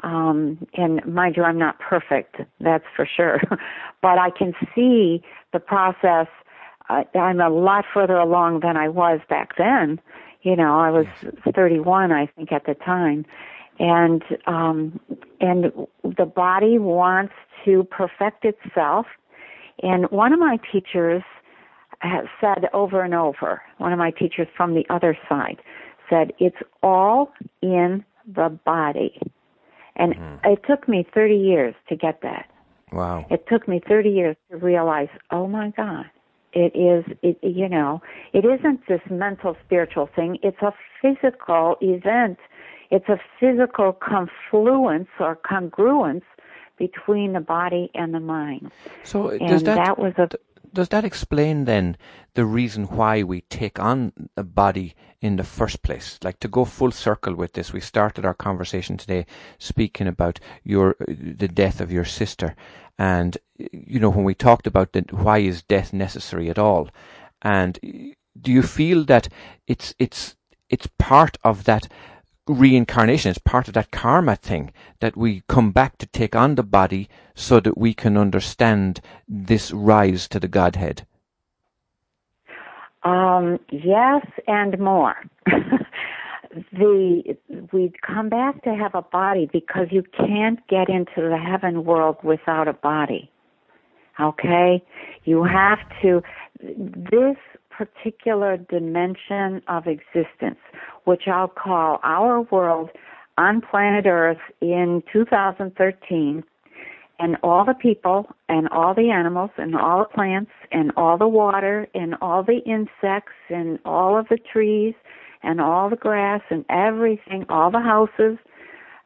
[0.03, 3.41] um, and mind you, I'm not perfect, that's for sure.
[4.01, 5.23] but I can see
[5.53, 6.27] the process.
[6.89, 9.99] Uh, I'm a lot further along than I was back then.
[10.43, 11.07] You know, I was
[11.53, 13.25] 31, I think, at the time,
[13.79, 14.99] and um,
[15.41, 15.71] and
[16.03, 17.33] the body wants
[17.65, 19.07] to perfect itself.
[19.83, 21.23] And one of my teachers
[21.99, 23.61] has said over and over.
[23.79, 25.57] One of my teachers from the other side
[26.09, 27.31] said, "It's all
[27.61, 29.19] in the body."
[29.97, 30.39] And mm.
[30.45, 32.49] it took me 30 years to get that.
[32.91, 33.25] Wow.
[33.29, 36.05] It took me 30 years to realize, oh my God,
[36.53, 38.01] it is, it, you know,
[38.33, 40.37] it isn't this mental spiritual thing.
[40.41, 42.37] It's a physical event.
[42.89, 46.23] It's a physical confluence or congruence
[46.77, 48.71] between the body and the mind.
[49.03, 50.29] So and does that, that was a,
[50.77, 51.97] does that explain then
[52.35, 56.19] the reason why we take on a body in the first place?
[56.23, 59.25] Like to go full circle with this, we started our conversation today
[59.57, 62.55] speaking about your the death of your sister,
[62.99, 66.89] and you know when we talked about the, why is death necessary at all,
[67.41, 67.79] and
[68.39, 69.29] do you feel that
[69.65, 70.35] it's it's
[70.69, 71.87] it's part of that
[72.47, 76.63] reincarnation is part of that karma thing that we come back to take on the
[76.63, 81.05] body so that we can understand this rise to the Godhead?
[83.03, 85.15] Um, yes, and more.
[86.73, 87.37] the
[87.71, 92.17] we come back to have a body because you can't get into the heaven world
[92.23, 93.29] without a body.
[94.19, 94.83] Okay?
[95.25, 96.21] You have to
[96.65, 97.37] this
[97.69, 100.59] particular dimension of existence,
[101.07, 102.89] which I'll call our world
[103.37, 106.43] on planet Earth in 2013
[107.19, 111.27] and all the people and all the animals and all the plants and all the
[111.27, 114.95] water and all the insects and all of the trees
[115.43, 118.37] and all the grass and everything, all the houses,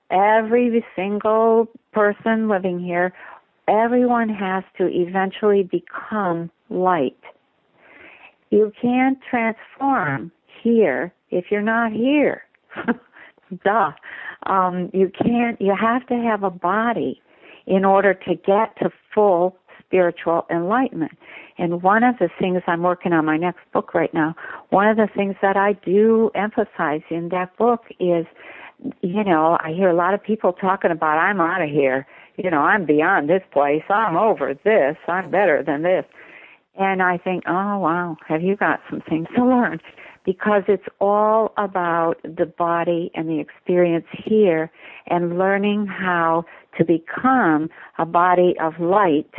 [0.10, 3.14] every single person living here,
[3.68, 7.20] everyone has to eventually become light.
[8.50, 10.32] You can't transform
[10.64, 12.44] here if you're not here.
[13.66, 13.92] Duh.
[14.46, 17.22] Um, you can't, you have to have a body
[17.68, 21.12] in order to get to full spiritual enlightenment.
[21.58, 24.36] And one of the things I'm working on my next book right now,
[24.70, 28.26] one of the things that I do emphasize in that book is,
[29.02, 32.08] you know, I hear a lot of people talking about, I'm out of here.
[32.38, 33.84] You know, I'm beyond this place.
[33.90, 34.96] I'm over this.
[35.08, 36.06] I'm better than this.
[36.80, 39.80] And I think, oh wow, have you got some things to learn?
[40.24, 44.72] Because it's all about the body and the experience here
[45.08, 46.46] and learning how
[46.78, 49.34] to become a body of light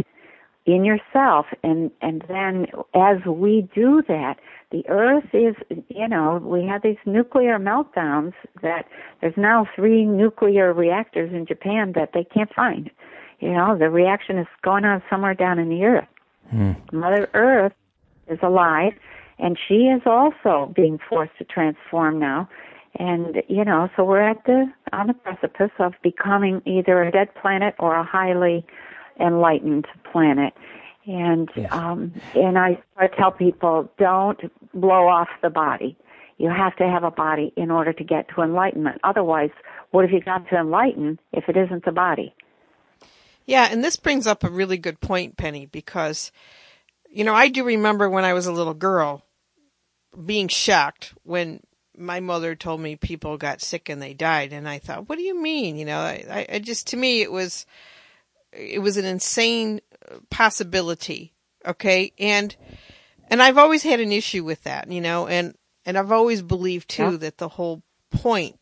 [0.66, 1.47] in yourself.
[1.62, 4.39] And and then as we do that
[4.70, 5.55] the earth is
[5.89, 8.87] you know we have these nuclear meltdowns that
[9.20, 12.91] there's now three nuclear reactors in Japan that they can't find.
[13.41, 16.09] You know the reaction is going on somewhere down in the earth.
[16.51, 16.72] Hmm.
[16.93, 17.72] mother earth
[18.28, 18.93] is alive
[19.43, 22.49] and she is also being forced to transform now.
[22.99, 27.34] And you know so we're at the on the precipice of becoming either a dead
[27.34, 28.64] planet or a highly
[29.18, 30.55] enlightened planet.
[31.07, 31.72] And yes.
[31.72, 34.40] um and I, I tell people don't
[34.72, 35.97] blow off the body.
[36.38, 39.01] You have to have a body in order to get to enlightenment.
[39.03, 39.51] Otherwise
[39.90, 42.34] what have you got to enlighten if it isn't the body?
[43.47, 46.30] Yeah and this brings up a really good point penny because
[47.11, 49.22] you know i do remember when i was a little girl
[50.25, 51.61] being shocked when
[51.97, 55.25] my mother told me people got sick and they died and I thought, what do
[55.25, 55.77] you mean?
[55.77, 57.67] You know, I, I just, to me, it was,
[58.53, 61.33] it was an insane uh, possibility.
[61.67, 62.13] Okay.
[62.19, 62.55] And,
[63.29, 65.55] and I've always had an issue with that, you know, and,
[65.85, 67.17] and I've always believed too yeah.
[67.19, 68.59] that the whole point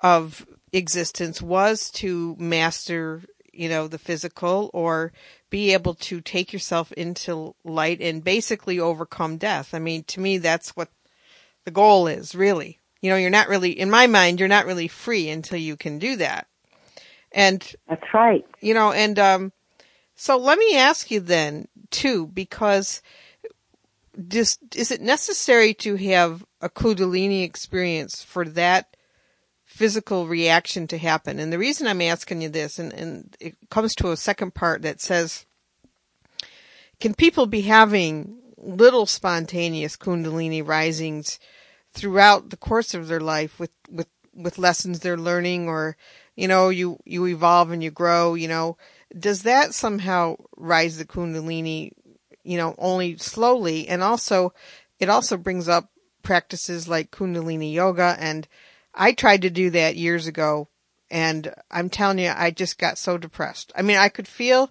[0.00, 5.12] of existence was to master, you know, the physical or
[5.50, 9.74] be able to take yourself into light and basically overcome death.
[9.74, 10.88] I mean, to me, that's what
[11.64, 12.78] the goal is really.
[13.02, 15.98] You know, you're not really, in my mind, you're not really free until you can
[15.98, 16.46] do that.
[17.32, 18.44] And that's right.
[18.60, 19.52] You know, and, um,
[20.14, 23.02] so let me ask you then too, because
[24.28, 28.94] just, is it necessary to have a Kundalini experience for that
[29.80, 31.38] physical reaction to happen?
[31.38, 34.82] And the reason I'm asking you this, and, and it comes to a second part
[34.82, 35.46] that says,
[37.00, 41.38] can people be having little spontaneous kundalini risings
[41.94, 45.96] throughout the course of their life with with with lessons they're learning or
[46.36, 48.76] you know you you evolve and you grow you know
[49.18, 51.90] does that somehow rise the kundalini
[52.44, 54.52] you know only slowly and also
[54.98, 55.90] it also brings up
[56.22, 58.46] practices like kundalini yoga and
[58.94, 60.68] I tried to do that years ago
[61.10, 63.72] and I'm telling you I just got so depressed.
[63.76, 64.70] I mean I could feel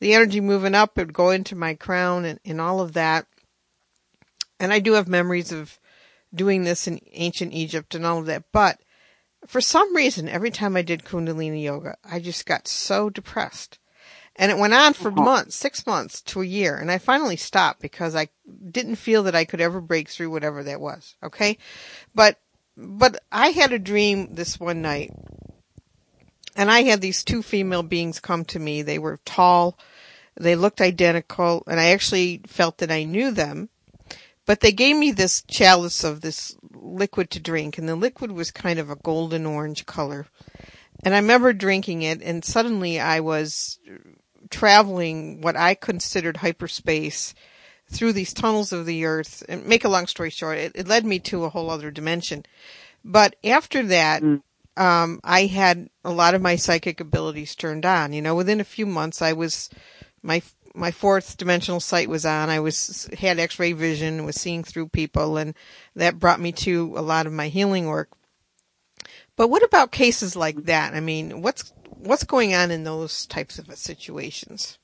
[0.00, 3.26] the energy moving up, it would go into my crown and, and all of that.
[4.58, 5.78] And I do have memories of
[6.34, 8.44] doing this in ancient Egypt and all of that.
[8.52, 8.80] But
[9.46, 13.78] for some reason, every time I did Kundalini yoga, I just got so depressed.
[14.36, 15.22] And it went on for uh-huh.
[15.22, 16.76] months, six months to a year.
[16.76, 18.28] And I finally stopped because I
[18.70, 21.16] didn't feel that I could ever break through whatever that was.
[21.22, 21.58] Okay.
[22.14, 22.38] But,
[22.80, 25.12] but I had a dream this one night
[26.56, 28.82] and I had these two female beings come to me.
[28.82, 29.78] They were tall.
[30.38, 33.68] They looked identical and I actually felt that I knew them.
[34.46, 38.50] But they gave me this chalice of this liquid to drink and the liquid was
[38.50, 40.26] kind of a golden orange color.
[41.04, 43.78] And I remember drinking it and suddenly I was
[44.48, 47.34] traveling what I considered hyperspace
[47.90, 51.04] through these tunnels of the earth and make a long story short, it, it led
[51.04, 52.44] me to a whole other dimension.
[53.04, 54.42] But after that, mm
[54.76, 58.12] um, I had a lot of my psychic abilities turned on.
[58.14, 59.68] You know, within a few months, I was
[60.22, 60.42] my
[60.74, 62.48] my fourth dimensional sight was on.
[62.48, 65.54] I was had X-ray vision, was seeing through people, and
[65.96, 68.10] that brought me to a lot of my healing work.
[69.36, 70.94] But what about cases like that?
[70.94, 74.78] I mean, what's what's going on in those types of situations?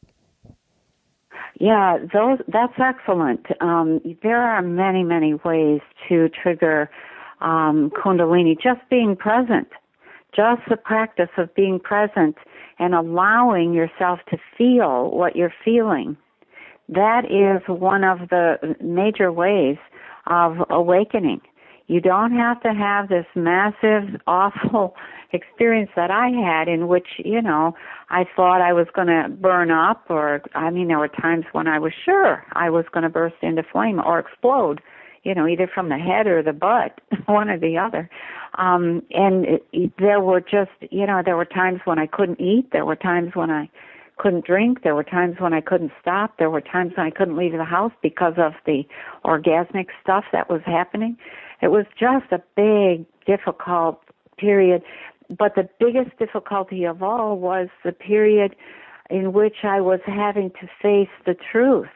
[1.59, 3.47] Yeah, those that's excellent.
[3.61, 6.91] Um, there are many many ways to trigger
[7.41, 8.61] um, Kundalini.
[8.61, 9.69] Just being present
[10.37, 12.37] just the practice of being present
[12.79, 16.17] and allowing yourself to feel what you're feeling.
[16.89, 19.77] that is one of the major ways
[20.29, 21.41] of awakening.
[21.87, 24.95] You don't have to have this massive, awful
[25.33, 27.75] experience that I had in which, you know,
[28.11, 31.67] I thought I was going to burn up or, I mean, there were times when
[31.67, 34.81] I was sure I was going to burst into flame or explode,
[35.25, 38.09] you know, either from the head or the butt, one or the other.
[38.55, 42.41] Um, and it, it, there were just, you know, there were times when I couldn't
[42.41, 42.71] eat.
[42.73, 43.69] There were times when I
[44.19, 44.83] couldn't drink.
[44.83, 46.39] There were times when I couldn't stop.
[46.39, 48.85] There were times when I couldn't leave the house because of the
[49.25, 51.19] orgasmic stuff that was happening.
[51.63, 54.01] It was just a big, difficult
[54.37, 54.83] period.
[55.29, 58.55] But the biggest difficulty of all was the period
[59.11, 61.89] in which I was having to face the truth.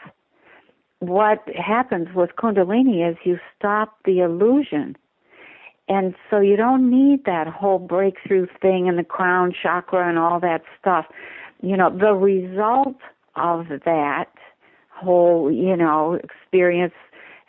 [1.00, 4.96] What happens with Kundalini is you stop the illusion.
[5.88, 10.38] And so you don't need that whole breakthrough thing and the crown chakra and all
[10.40, 11.06] that stuff.
[11.62, 12.96] You know, the result
[13.34, 14.28] of that
[14.90, 16.94] whole, you know, experience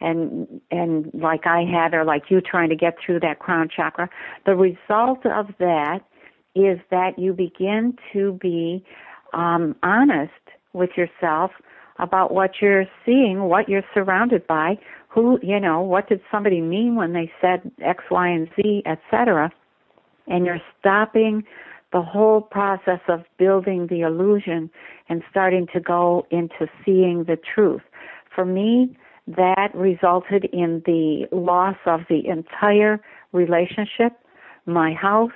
[0.02, 4.10] and and like I had or like you trying to get through that crown chakra,
[4.46, 6.00] the result of that
[6.56, 8.84] is that you begin to be
[9.34, 10.32] um, honest
[10.74, 11.52] with yourself
[12.00, 16.96] about what you're seeing, what you're surrounded by, who you know, what did somebody mean
[16.96, 19.52] when they said X, Y, and Z, etc.
[20.28, 21.44] And you're stopping
[21.94, 24.70] the whole process of building the illusion
[25.10, 27.82] and starting to go into seeing the truth.
[28.34, 33.00] For me, that resulted in the loss of the entire
[33.32, 34.14] relationship,
[34.66, 35.32] my house,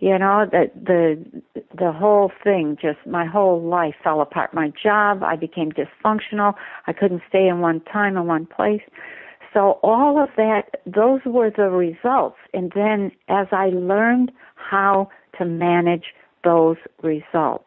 [0.00, 1.42] you know, the the
[1.76, 4.54] the whole thing just my whole life fell apart.
[4.54, 6.54] My job, I became dysfunctional.
[6.86, 8.82] I couldn't stay in one time in one place.
[9.52, 12.38] So all of that those were the results.
[12.54, 17.64] And then as I learned how to manage those results,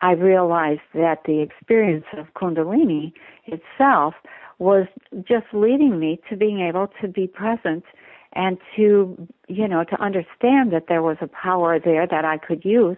[0.00, 3.12] I realized that the experience of Kundalini
[3.46, 4.14] itself
[4.58, 4.86] was
[5.28, 7.84] just leading me to being able to be present
[8.32, 12.64] and to, you know, to understand that there was a power there that I could
[12.64, 12.96] use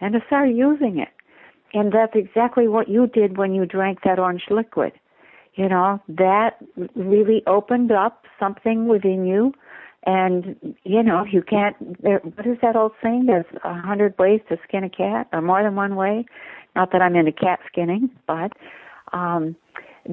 [0.00, 1.08] and to start using it.
[1.72, 4.92] And that's exactly what you did when you drank that orange liquid.
[5.54, 6.56] You know, that
[6.94, 9.52] really opened up something within you.
[10.04, 13.26] And, you know, you can't, there, what is that old saying?
[13.26, 16.24] There's a hundred ways to skin a cat, or more than one way.
[16.74, 18.52] Not that I'm into cat skinning, but,
[19.12, 19.56] um,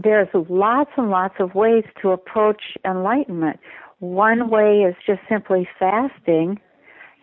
[0.04, 3.60] there's lots and lots of ways to approach enlightenment.
[4.00, 6.60] One way is just simply fasting,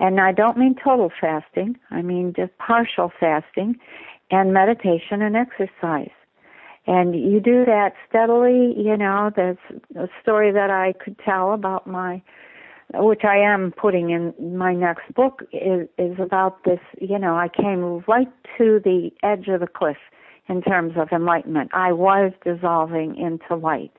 [0.00, 3.76] and I don't mean total fasting, I mean just partial fasting,
[4.30, 6.10] and meditation and exercise.
[6.86, 9.56] And you do that steadily, you know, there's
[9.96, 12.22] a story that I could tell about my
[12.92, 17.48] which I am putting in my next book is is about this, you know, I
[17.48, 18.28] came right
[18.58, 19.96] to the edge of the cliff
[20.48, 21.70] in terms of enlightenment.
[21.72, 23.92] I was dissolving into light.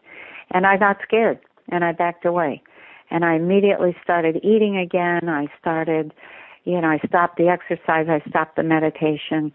[0.52, 1.40] And I got scared
[1.70, 2.62] and I backed away.
[3.10, 5.30] And I immediately started eating again.
[5.30, 6.14] I started,
[6.64, 9.52] you know, I stopped the exercise, I stopped the meditation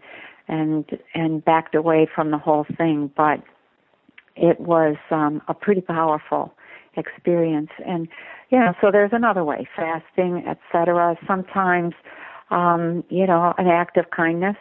[0.47, 3.41] and and backed away from the whole thing, but
[4.35, 6.53] it was um a pretty powerful
[6.97, 8.07] experience and
[8.49, 11.93] you know so there's another way fasting etc sometimes
[12.49, 14.57] um you know an act of kindness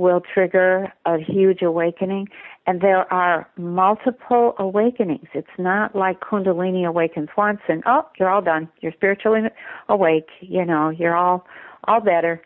[0.00, 2.28] will trigger a huge awakening.
[2.66, 5.28] And there are multiple awakenings.
[5.34, 8.68] It's not like Kundalini awakens once and, oh, you're all done.
[8.80, 9.40] You're spiritually
[9.88, 10.28] awake.
[10.40, 11.46] You know, you're all,
[11.84, 12.42] all better.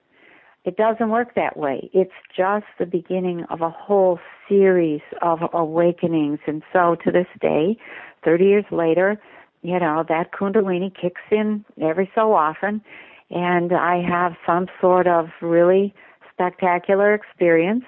[0.65, 1.91] It doesn't work that way.
[1.93, 4.19] It's just the beginning of a whole
[4.49, 6.39] series of awakenings.
[6.47, 7.77] And so to this day,
[8.25, 9.21] 30 years later,
[9.63, 12.83] you know, that Kundalini kicks in every so often.
[13.31, 15.95] And I have some sort of really
[16.35, 17.85] spectacular experience,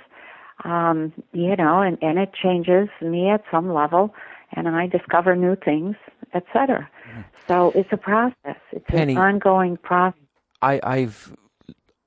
[0.65, 4.15] um, you know, and, and it changes me at some level,
[4.53, 5.97] and I discover new things,
[6.35, 6.89] etc.
[7.15, 7.25] Mm.
[7.49, 8.61] So it's a process.
[8.73, 10.21] It's Penny, an ongoing process.
[10.63, 11.37] I, I've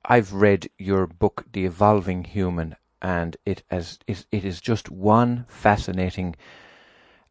[0.04, 6.36] I've read your book, The Evolving Human, and it as it is just one fascinating,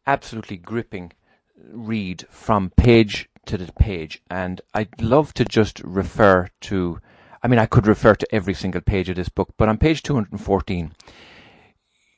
[0.07, 1.11] absolutely gripping
[1.71, 6.99] read from page to the page, and I'd love to just refer to
[7.41, 10.03] I mean, I could refer to every single page of this book, but on page
[10.03, 10.93] 214,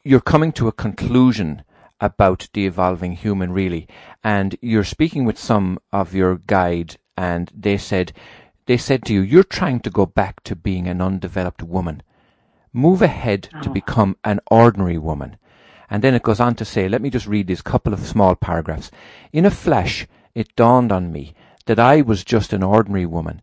[0.03, 1.63] you're coming to a conclusion
[1.99, 3.87] about the evolving human, really.
[4.23, 8.13] And you're speaking with some of your guide, and they said,
[8.65, 12.01] they said to you, you're trying to go back to being an undeveloped woman.
[12.73, 13.61] Move ahead oh.
[13.61, 15.37] to become an ordinary woman.
[15.89, 18.35] And then it goes on to say, let me just read these couple of small
[18.35, 18.89] paragraphs.
[19.31, 21.35] In a flash, it dawned on me
[21.65, 23.41] that I was just an ordinary woman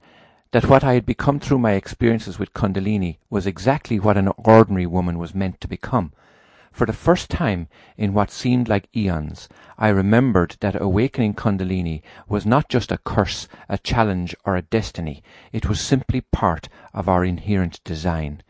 [0.52, 4.86] that what I had become through my experiences with Kundalini was exactly what an ordinary
[4.86, 6.12] woman was meant to become.
[6.72, 12.46] For the first time in what seemed like eons, I remembered that awakening Kundalini was
[12.46, 15.22] not just a curse, a challenge, or a destiny.
[15.52, 18.42] It was simply part of our inherent design.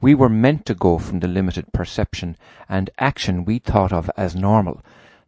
[0.00, 2.36] We were meant to go from the limited perception
[2.68, 4.82] and action we thought of as normal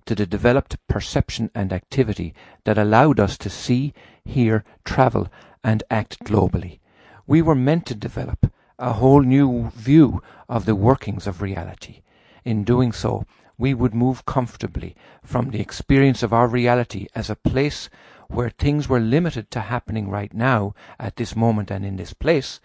[0.06, 2.34] to the developed perception and activity
[2.64, 3.94] that allowed us to see,
[4.24, 5.28] hear, travel,
[5.64, 6.78] and act globally.
[7.26, 12.02] We were meant to develop a whole new view of the workings of reality.
[12.44, 13.24] In doing so,
[13.58, 17.88] we would move comfortably from the experience of our reality as a place
[18.28, 22.60] where things were limited to happening right now, at this moment and in this place,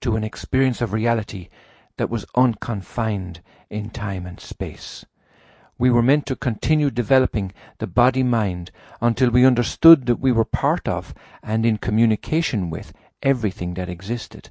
[0.00, 1.48] to an experience of reality
[1.96, 3.40] that was unconfined
[3.70, 5.06] in time and space.
[5.78, 8.70] We were meant to continue developing the body mind
[9.00, 14.50] until we understood that we were part of and in communication with everything that existed.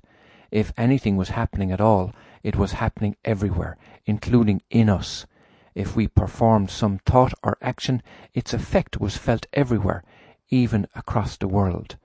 [0.52, 3.76] If anything was happening at all, it was happening everywhere,
[4.06, 5.26] including in us.
[5.73, 8.03] If we performed some thought or action,
[8.34, 10.03] its effect was felt everywhere,
[10.49, 11.97] even across the world.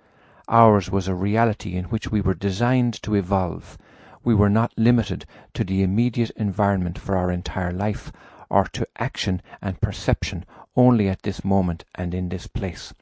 [0.49, 3.77] Ours was a reality in which we were designed to evolve.
[4.25, 8.11] We were not limited to the immediate environment for our entire life,
[8.51, 10.45] or to action and perception
[10.77, 12.93] only at this moment and in this place.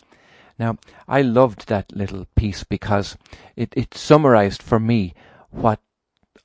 [0.59, 3.16] Now, I loved that little piece because
[3.57, 5.15] it, it summarized for me
[5.51, 5.81] what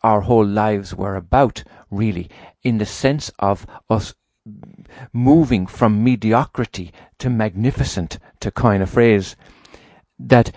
[0.04, 2.30] our whole lives were about, really,
[2.62, 4.14] in the sense of us
[5.14, 9.36] moving from mediocrity to magnificent, to coin a phrase,
[10.20, 10.52] that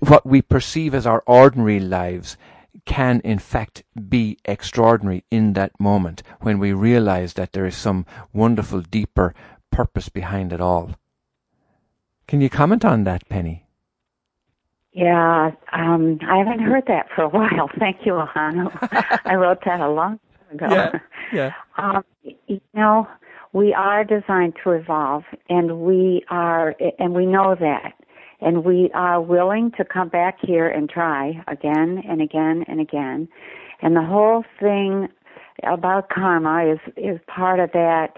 [0.00, 2.36] what we perceive as our ordinary lives
[2.84, 8.06] can in fact be extraordinary in that moment when we realize that there is some
[8.32, 9.34] wonderful deeper
[9.70, 10.92] purpose behind it all.
[12.26, 13.66] Can you comment on that, Penny?
[14.92, 17.70] Yeah, um, I haven't heard that for a while.
[17.78, 18.70] Thank you, Ahanu.
[19.24, 20.18] I wrote that a long
[20.48, 20.74] time ago.
[20.74, 20.98] Yeah,
[21.32, 21.52] yeah.
[21.78, 22.04] Um,
[22.46, 23.08] you know,
[23.54, 27.94] we are designed to evolve, and we are, and we know that,
[28.40, 33.28] and we are willing to come back here and try again and again and again.
[33.82, 35.08] And the whole thing
[35.64, 38.16] about karma is is part of that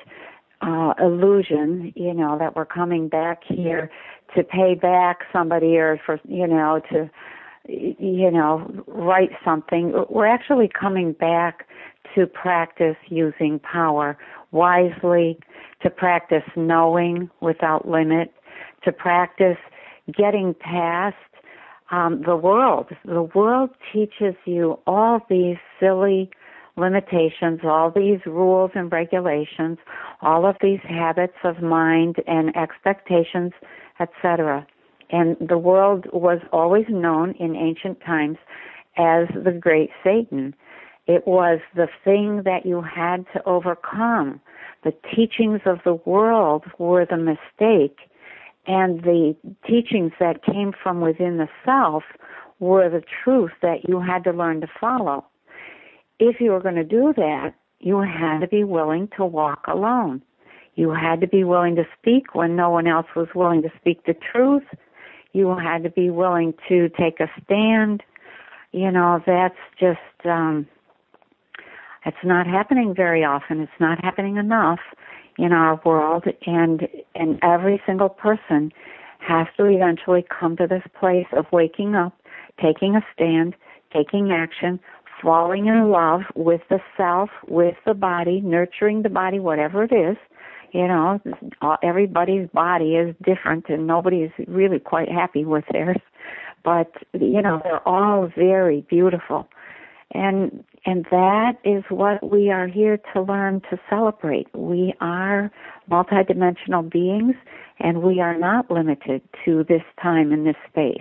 [0.61, 3.91] uh, illusion, you know, that we're coming back here
[4.37, 7.11] to pay back somebody or for, you know, to,
[7.69, 9.93] you know, write something.
[10.09, 11.67] We're actually coming back
[12.15, 14.17] to practice using power
[14.53, 15.39] wisely,
[15.83, 18.33] to practice knowing without limit,
[18.85, 19.59] to practice
[20.07, 21.17] getting past
[21.91, 22.87] um, the world.
[23.05, 26.31] The world teaches you all these silly
[26.77, 29.79] limitations, all these rules and regulations,
[30.23, 33.53] all of these habits of mind and expectations,
[34.01, 34.67] etc.
[35.11, 38.39] And the world was always known in ancient times
[38.97, 40.55] as the great Satan.
[41.07, 44.41] It was the thing that you had to overcome.
[44.85, 47.99] The teachings of the world were the mistake,
[48.67, 49.35] and the
[49.67, 52.05] teachings that came from within the self
[52.61, 55.25] were the truth that you had to learn to follow
[56.29, 60.23] if you were going to do that, you had to be willing to walk alone.
[60.77, 64.07] You had to be willing to speak when no one else was willing to speak
[64.07, 64.63] the truth.
[65.33, 68.03] You had to be willing to take a stand.
[68.71, 70.67] You know, that's just, um,
[72.07, 73.61] it's not happening very often.
[73.61, 74.81] It's not happening enough
[75.39, 78.73] in our world and, and every single person
[79.19, 82.13] has to eventually come to this place of waking up,
[82.61, 83.55] taking a stand,
[83.93, 84.81] taking action,
[85.23, 90.17] falling in love with the self, with the body, nurturing the body, whatever it is.
[90.73, 91.21] You know,
[91.83, 96.01] everybody's body is different and nobody's really quite happy with theirs.
[96.65, 99.49] But, you know, they're all very beautiful.
[100.13, 104.49] And, and that is what we are here to learn to celebrate.
[104.55, 105.51] We are
[105.91, 107.35] multidimensional beings
[107.79, 111.01] and we are not limited to this time and this space.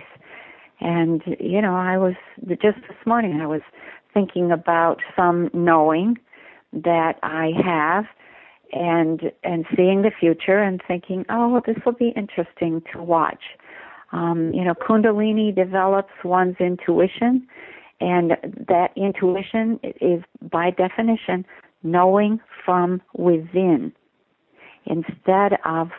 [0.80, 2.14] And, you know, I was,
[2.48, 3.62] just this morning I was
[4.14, 6.18] thinking about some knowing
[6.72, 8.04] that I have
[8.72, 13.42] and and seeing the future and thinking, oh, this will be interesting to watch.
[14.12, 17.46] Um, you know, Kundalini develops one's intuition,
[18.02, 18.32] and
[18.68, 21.46] that intuition is by definition
[21.84, 23.92] knowing from within
[24.86, 25.90] instead of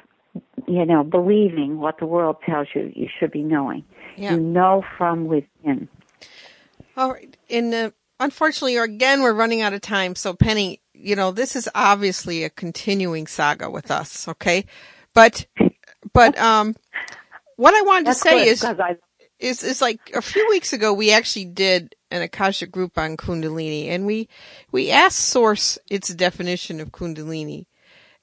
[0.68, 3.84] you know believing what the world tells you you should be knowing.
[4.18, 4.34] Yeah.
[4.34, 5.88] You know from within.
[6.98, 7.36] All right.
[7.48, 10.16] In the unfortunately, again, we're running out of time.
[10.16, 14.28] So Penny, you know, this is obviously a continuing saga with us.
[14.28, 14.66] Okay.
[15.14, 15.46] But,
[16.12, 16.76] but, um,
[17.56, 18.98] what I wanted That's to say is, I...
[19.44, 23.90] is, is like a few weeks ago, we actually did an Akashic group on Kundalini
[23.90, 24.30] and we,
[24.72, 27.66] we asked Source its definition of Kundalini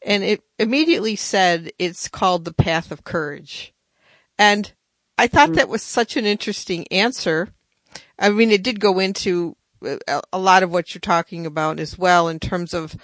[0.03, 3.75] and it immediately said it's called the path of courage.
[4.39, 4.73] And
[5.19, 5.55] I thought mm.
[5.57, 7.53] that was such an interesting answer.
[8.19, 11.99] I mean, it did go into uh, a lot of what you're talking about as
[11.99, 12.97] well in terms of,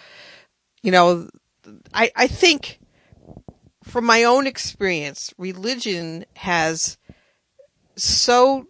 [0.82, 1.28] you know,
[1.93, 2.80] I, I think
[3.84, 6.97] from my own experience, religion has
[7.97, 8.66] so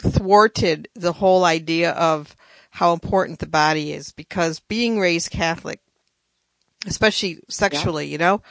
[0.00, 2.36] thwarted the whole idea of
[2.70, 5.80] how important the body is because being raised Catholic,
[6.86, 8.12] especially sexually, yeah.
[8.12, 8.42] you know,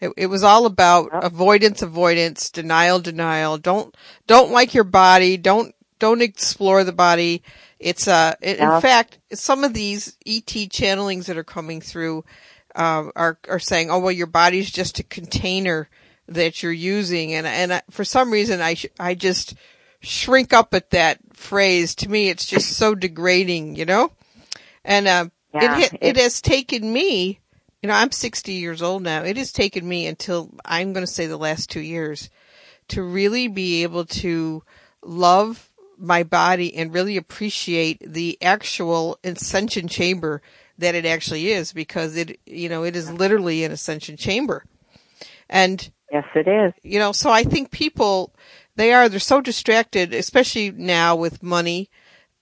[0.00, 1.20] it, it, was all about yeah.
[1.22, 3.58] avoidance, avoidance, denial, denial.
[3.58, 3.96] Don't,
[4.26, 5.36] don't like your body.
[5.36, 7.42] Don't, don't explore the body.
[7.78, 8.76] It's, uh, yeah.
[8.76, 12.24] in fact, some of these ET channelings that are coming through,
[12.74, 15.88] uh, are, are saying, oh, well, your body's just a container
[16.28, 17.34] that you're using.
[17.34, 19.54] And, and I, for some reason, I, sh- I just
[20.00, 21.94] shrink up at that phrase.
[21.96, 24.12] To me, it's just so degrading, you know?
[24.84, 27.40] And, uh, yeah, it, it has taken me,
[27.82, 29.22] you know, I'm 60 years old now.
[29.22, 32.30] It has taken me until I'm going to say the last two years
[32.88, 34.62] to really be able to
[35.02, 40.42] love my body and really appreciate the actual ascension chamber
[40.78, 44.64] that it actually is because it, you know, it is literally an ascension chamber.
[45.48, 46.72] And Yes, it is.
[46.82, 48.32] You know, so I think people,
[48.76, 51.90] they are, they're so distracted, especially now with money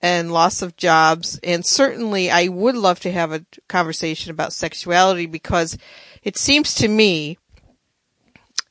[0.03, 1.41] and loss of jobs.
[1.43, 5.79] And certainly I would love to have a conversation about sexuality because
[6.23, 7.39] it seems to me,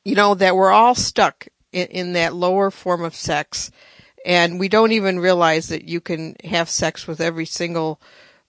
[0.04, 3.70] you know, that we're all stuck in, in that lower form of sex
[4.24, 8.00] and we don't even realize that you can have sex with every single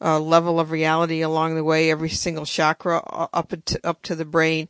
[0.01, 4.15] uh, level of reality along the way, every single chakra uh, up to, up to
[4.15, 4.69] the brain.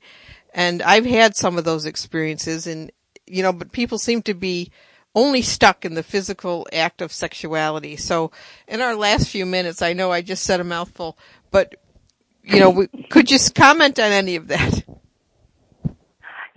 [0.55, 2.89] And I've had some of those experiences and,
[3.27, 4.71] you know, but people seem to be
[5.13, 7.97] only stuck in the physical act of sexuality.
[7.97, 8.31] So
[8.65, 11.17] in our last few minutes, I know I just said a mouthful,
[11.51, 11.75] but,
[12.41, 14.83] you know, we, could you comment on any of that?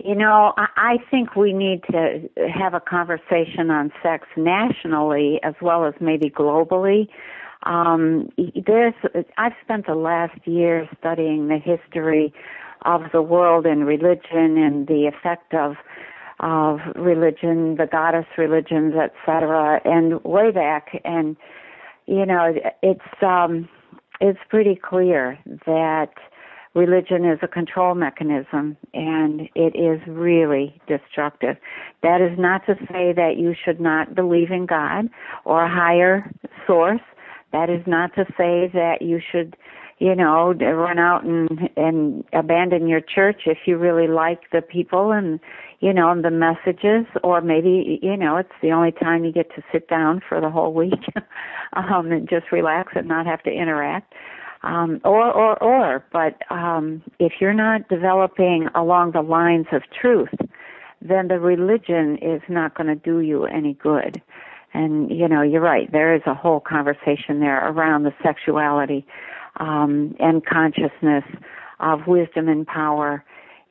[0.01, 5.83] You know, I think we need to have a conversation on sex nationally as well
[5.83, 7.09] as maybe globally.
[7.63, 8.29] Um,
[8.65, 8.93] there's,
[9.37, 12.33] I've spent the last year studying the history
[12.83, 15.75] of the world and religion and the effect of
[16.41, 19.81] of religion, the goddess religions, etc.
[19.83, 21.35] And way back, and
[22.05, 23.67] you know, it's um,
[24.21, 26.11] it's pretty clear that
[26.75, 31.57] religion is a control mechanism and it is really destructive.
[32.03, 35.09] That is not to say that you should not believe in God
[35.45, 36.31] or a higher
[36.67, 37.01] source.
[37.51, 39.57] That is not to say that you should
[39.99, 45.11] you know, run out and and abandon your church if you really like the people
[45.11, 45.39] and
[45.81, 49.53] you know and the messages, or maybe you know it's the only time you get
[49.55, 50.93] to sit down for the whole week
[51.73, 54.13] um, and just relax and not have to interact.
[54.61, 60.33] Um, or, or, or, but um, if you're not developing along the lines of truth,
[61.01, 64.21] then the religion is not going to do you any good.
[64.73, 65.89] And you know, you're right.
[65.91, 69.05] There is a whole conversation there around the sexuality
[69.59, 71.23] um, and consciousness
[71.79, 73.23] of wisdom and power.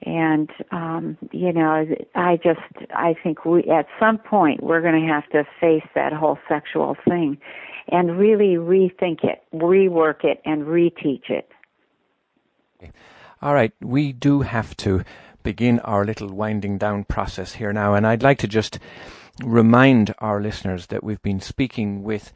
[0.03, 1.85] And um, you know,
[2.15, 2.61] I just
[2.95, 6.97] I think we at some point we're going to have to face that whole sexual
[7.07, 7.39] thing,
[7.89, 11.51] and really rethink it, rework it, and reteach it.
[13.43, 15.03] All right, we do have to
[15.43, 18.79] begin our little winding down process here now, and I'd like to just
[19.43, 22.33] remind our listeners that we've been speaking with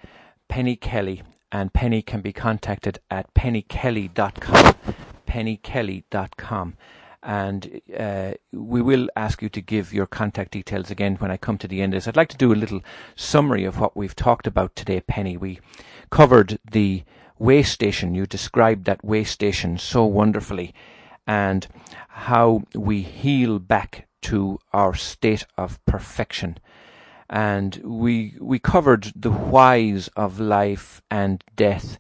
[0.49, 1.23] Penny Kelly,
[1.53, 4.75] and Penny can be contacted at pennykelly.com.
[5.27, 6.75] pennykelly.com.
[7.25, 11.59] And uh, we will ask you to give your contact details again when I come
[11.59, 12.09] to the end of this.
[12.09, 12.81] I'd like to do a little
[13.15, 15.37] summary of what we've talked about today, Penny.
[15.37, 15.61] We
[16.11, 17.05] covered the
[17.39, 18.15] way station.
[18.15, 20.75] You described that way station so wonderfully
[21.27, 21.69] and
[22.09, 26.59] how we heal back to our state of perfection
[27.33, 31.99] and we we covered the whys of life and death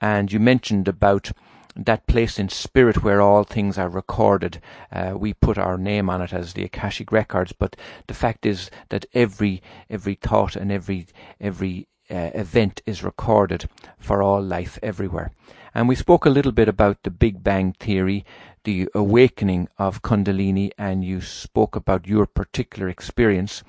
[0.00, 1.30] and you mentioned about
[1.76, 4.60] that place in spirit where all things are recorded.
[4.90, 7.76] Uh, we put our name on it as the Akashic Records, but
[8.06, 11.06] the fact is that every every thought and every
[11.40, 15.30] every uh, event is recorded for all life everywhere.
[15.74, 18.24] And we spoke a little bit about the Big Bang Theory,
[18.64, 23.62] the awakening of Kundalini, and you spoke about your particular experience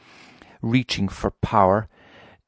[0.61, 1.87] reaching for power,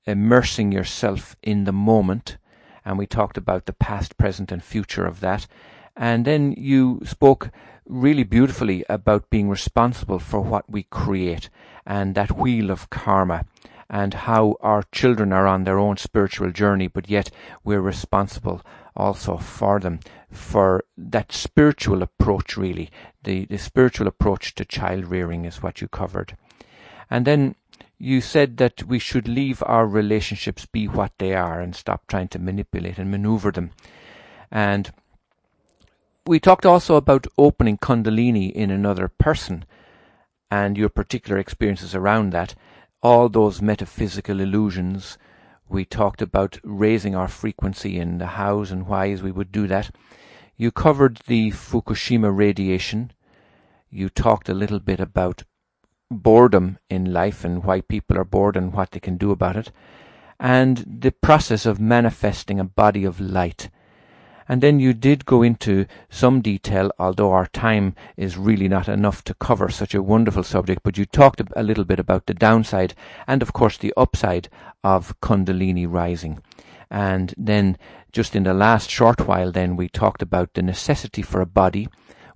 [0.06, 2.38] immersing yourself in the moment.
[2.85, 5.48] And we talked about the past, present, and future of that.
[5.95, 7.52] And then you spoke
[7.85, 11.49] really beautifully about being responsible for what we create
[11.85, 13.45] and that wheel of karma
[13.90, 17.30] and how our children are on their own spiritual journey, but yet
[17.64, 18.61] we're responsible
[18.95, 19.99] also for them,
[20.31, 22.90] for that spiritual approach, really.
[23.23, 26.38] The, the spiritual approach to child rearing is what you covered.
[27.10, 27.56] And then
[28.03, 32.27] you said that we should leave our relationships be what they are and stop trying
[32.27, 33.71] to manipulate and maneuver them.
[34.51, 34.91] And
[36.25, 39.63] we talked also about opening Kundalini in another person
[40.51, 42.55] and your particular experiences around that,
[43.01, 45.17] all those metaphysical illusions.
[45.69, 49.95] We talked about raising our frequency and the hows and whys we would do that.
[50.57, 53.13] You covered the Fukushima radiation.
[53.89, 55.43] You talked a little bit about
[56.09, 59.71] boredom in life and why people are bored and what they can do about it.
[60.39, 63.69] And the process of manifesting a body of light
[64.47, 69.23] and then you did go into some detail, although our time is really not enough
[69.25, 72.93] to cover such a wonderful subject, but you talked a little bit about the downside
[73.25, 74.49] and, of course, the upside
[74.84, 76.41] of Kundalini rising.
[76.89, 77.77] And then,
[78.11, 81.88] just in the last short while, then we talked about the necessity for a body,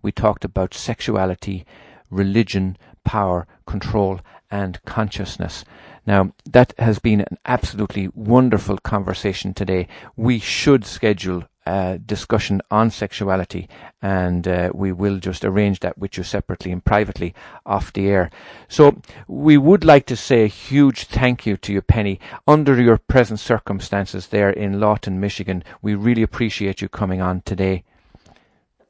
[0.01, 1.65] we talked about sexuality,
[2.09, 4.19] religion, power, control,
[4.49, 5.63] and consciousness.
[6.05, 9.87] Now, that has been an absolutely wonderful conversation today.
[10.15, 13.67] We should schedule uh, discussion on sexuality,
[14.01, 17.33] and uh, we will just arrange that with you separately and privately
[17.65, 18.29] off the air.
[18.69, 22.21] So, we would like to say a huge thank you to you, Penny.
[22.47, 27.83] Under your present circumstances there in Lawton, Michigan, we really appreciate you coming on today.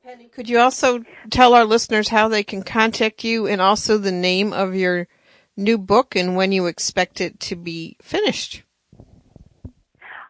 [0.08, 4.10] Penny, could you also tell our listeners how they can contact you and also the
[4.10, 5.10] name of your
[5.58, 8.64] new book and when you expect it to be finished?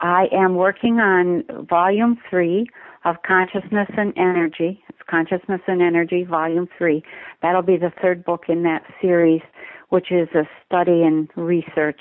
[0.00, 2.66] I am working on volume three
[3.06, 4.82] of Consciousness and Energy.
[4.88, 7.04] It's Consciousness and Energy, volume three.
[7.40, 9.42] That'll be the third book in that series,
[9.90, 12.00] which is a study and research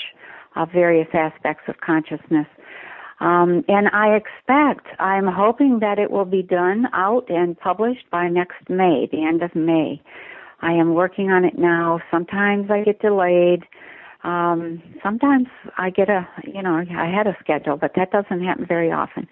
[0.55, 2.47] of various aspects of consciousness.
[3.19, 8.27] Um, and I expect, I'm hoping that it will be done out and published by
[8.27, 10.01] next May, the end of May.
[10.61, 11.99] I am working on it now.
[12.09, 13.63] Sometimes I get delayed.
[14.23, 18.65] Um, sometimes I get a, you know, I had a schedule, but that doesn't happen
[18.65, 19.27] very often.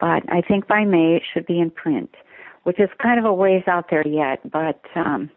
[0.00, 2.14] But I think by May it should be in print,
[2.62, 5.30] which is kind of a ways out there yet, but, um,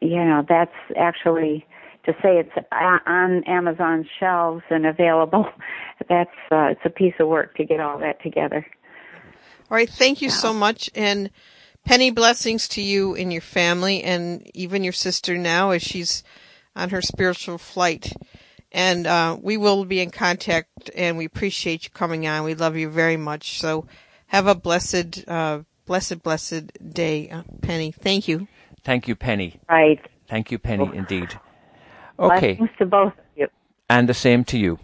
[0.00, 1.66] you know, that's actually
[2.08, 2.66] to say it's
[3.06, 5.46] on Amazon shelves and available,
[6.08, 8.66] that's uh, it's a piece of work to get all that together.
[9.70, 11.30] All right, thank you so much, and
[11.84, 16.22] Penny blessings to you and your family, and even your sister now as she's
[16.74, 18.12] on her spiritual flight.
[18.70, 22.44] And uh, we will be in contact, and we appreciate you coming on.
[22.44, 23.58] We love you very much.
[23.58, 23.86] So
[24.26, 27.92] have a blessed, uh, blessed, blessed day, uh, Penny.
[27.92, 28.46] Thank you.
[28.84, 29.58] Thank you, Penny.
[29.68, 30.00] Right.
[30.28, 31.38] Thank you, Penny, indeed.
[32.18, 32.54] Okay.
[32.54, 33.48] Blessings to both of you.
[33.88, 34.78] And the same to you.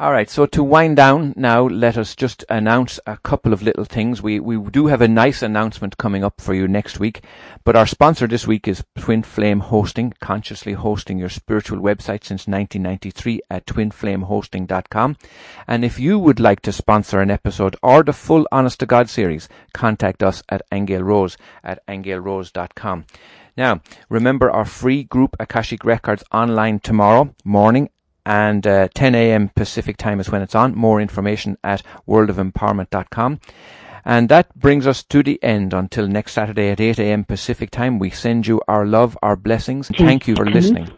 [0.00, 3.84] All right, so to wind down now, let us just announce a couple of little
[3.84, 4.22] things.
[4.22, 7.24] We we do have a nice announcement coming up for you next week,
[7.64, 12.46] but our sponsor this week is Twin Flame Hosting, consciously hosting your spiritual website since
[12.46, 15.16] 1993 at twinflamehosting.com.
[15.66, 19.10] And if you would like to sponsor an episode or the full Honest to God
[19.10, 23.04] series, contact us at Aingeal Rose at aingealrose.com.
[23.56, 27.90] Now, remember our free group Akashic Records online tomorrow morning
[28.28, 29.48] and uh, 10 a.m.
[29.48, 30.74] Pacific time is when it's on.
[30.76, 33.40] More information at worldofempowerment.com.
[34.04, 37.24] And that brings us to the end until next Saturday at 8 a.m.
[37.24, 37.98] Pacific time.
[37.98, 39.88] We send you our love, our blessings.
[39.96, 40.90] Thank you for listening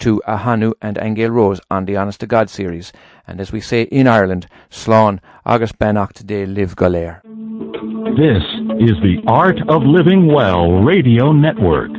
[0.00, 2.92] to Ahanu and Aingeal Rose on the Honest to God series.
[3.26, 7.22] And as we say in Ireland, Slán August Benacht de Live Galer.
[7.24, 8.44] This
[8.78, 11.90] is the Art of Living Well Radio Network.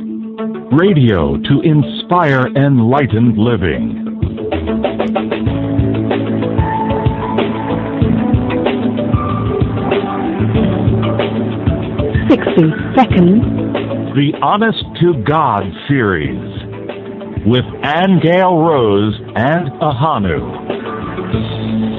[0.72, 4.19] Radio to inspire enlightened living.
[12.30, 13.42] Sixty seconds.
[14.14, 16.38] The Honest to God series
[17.44, 21.89] with Aingeal Rose and Ahanu.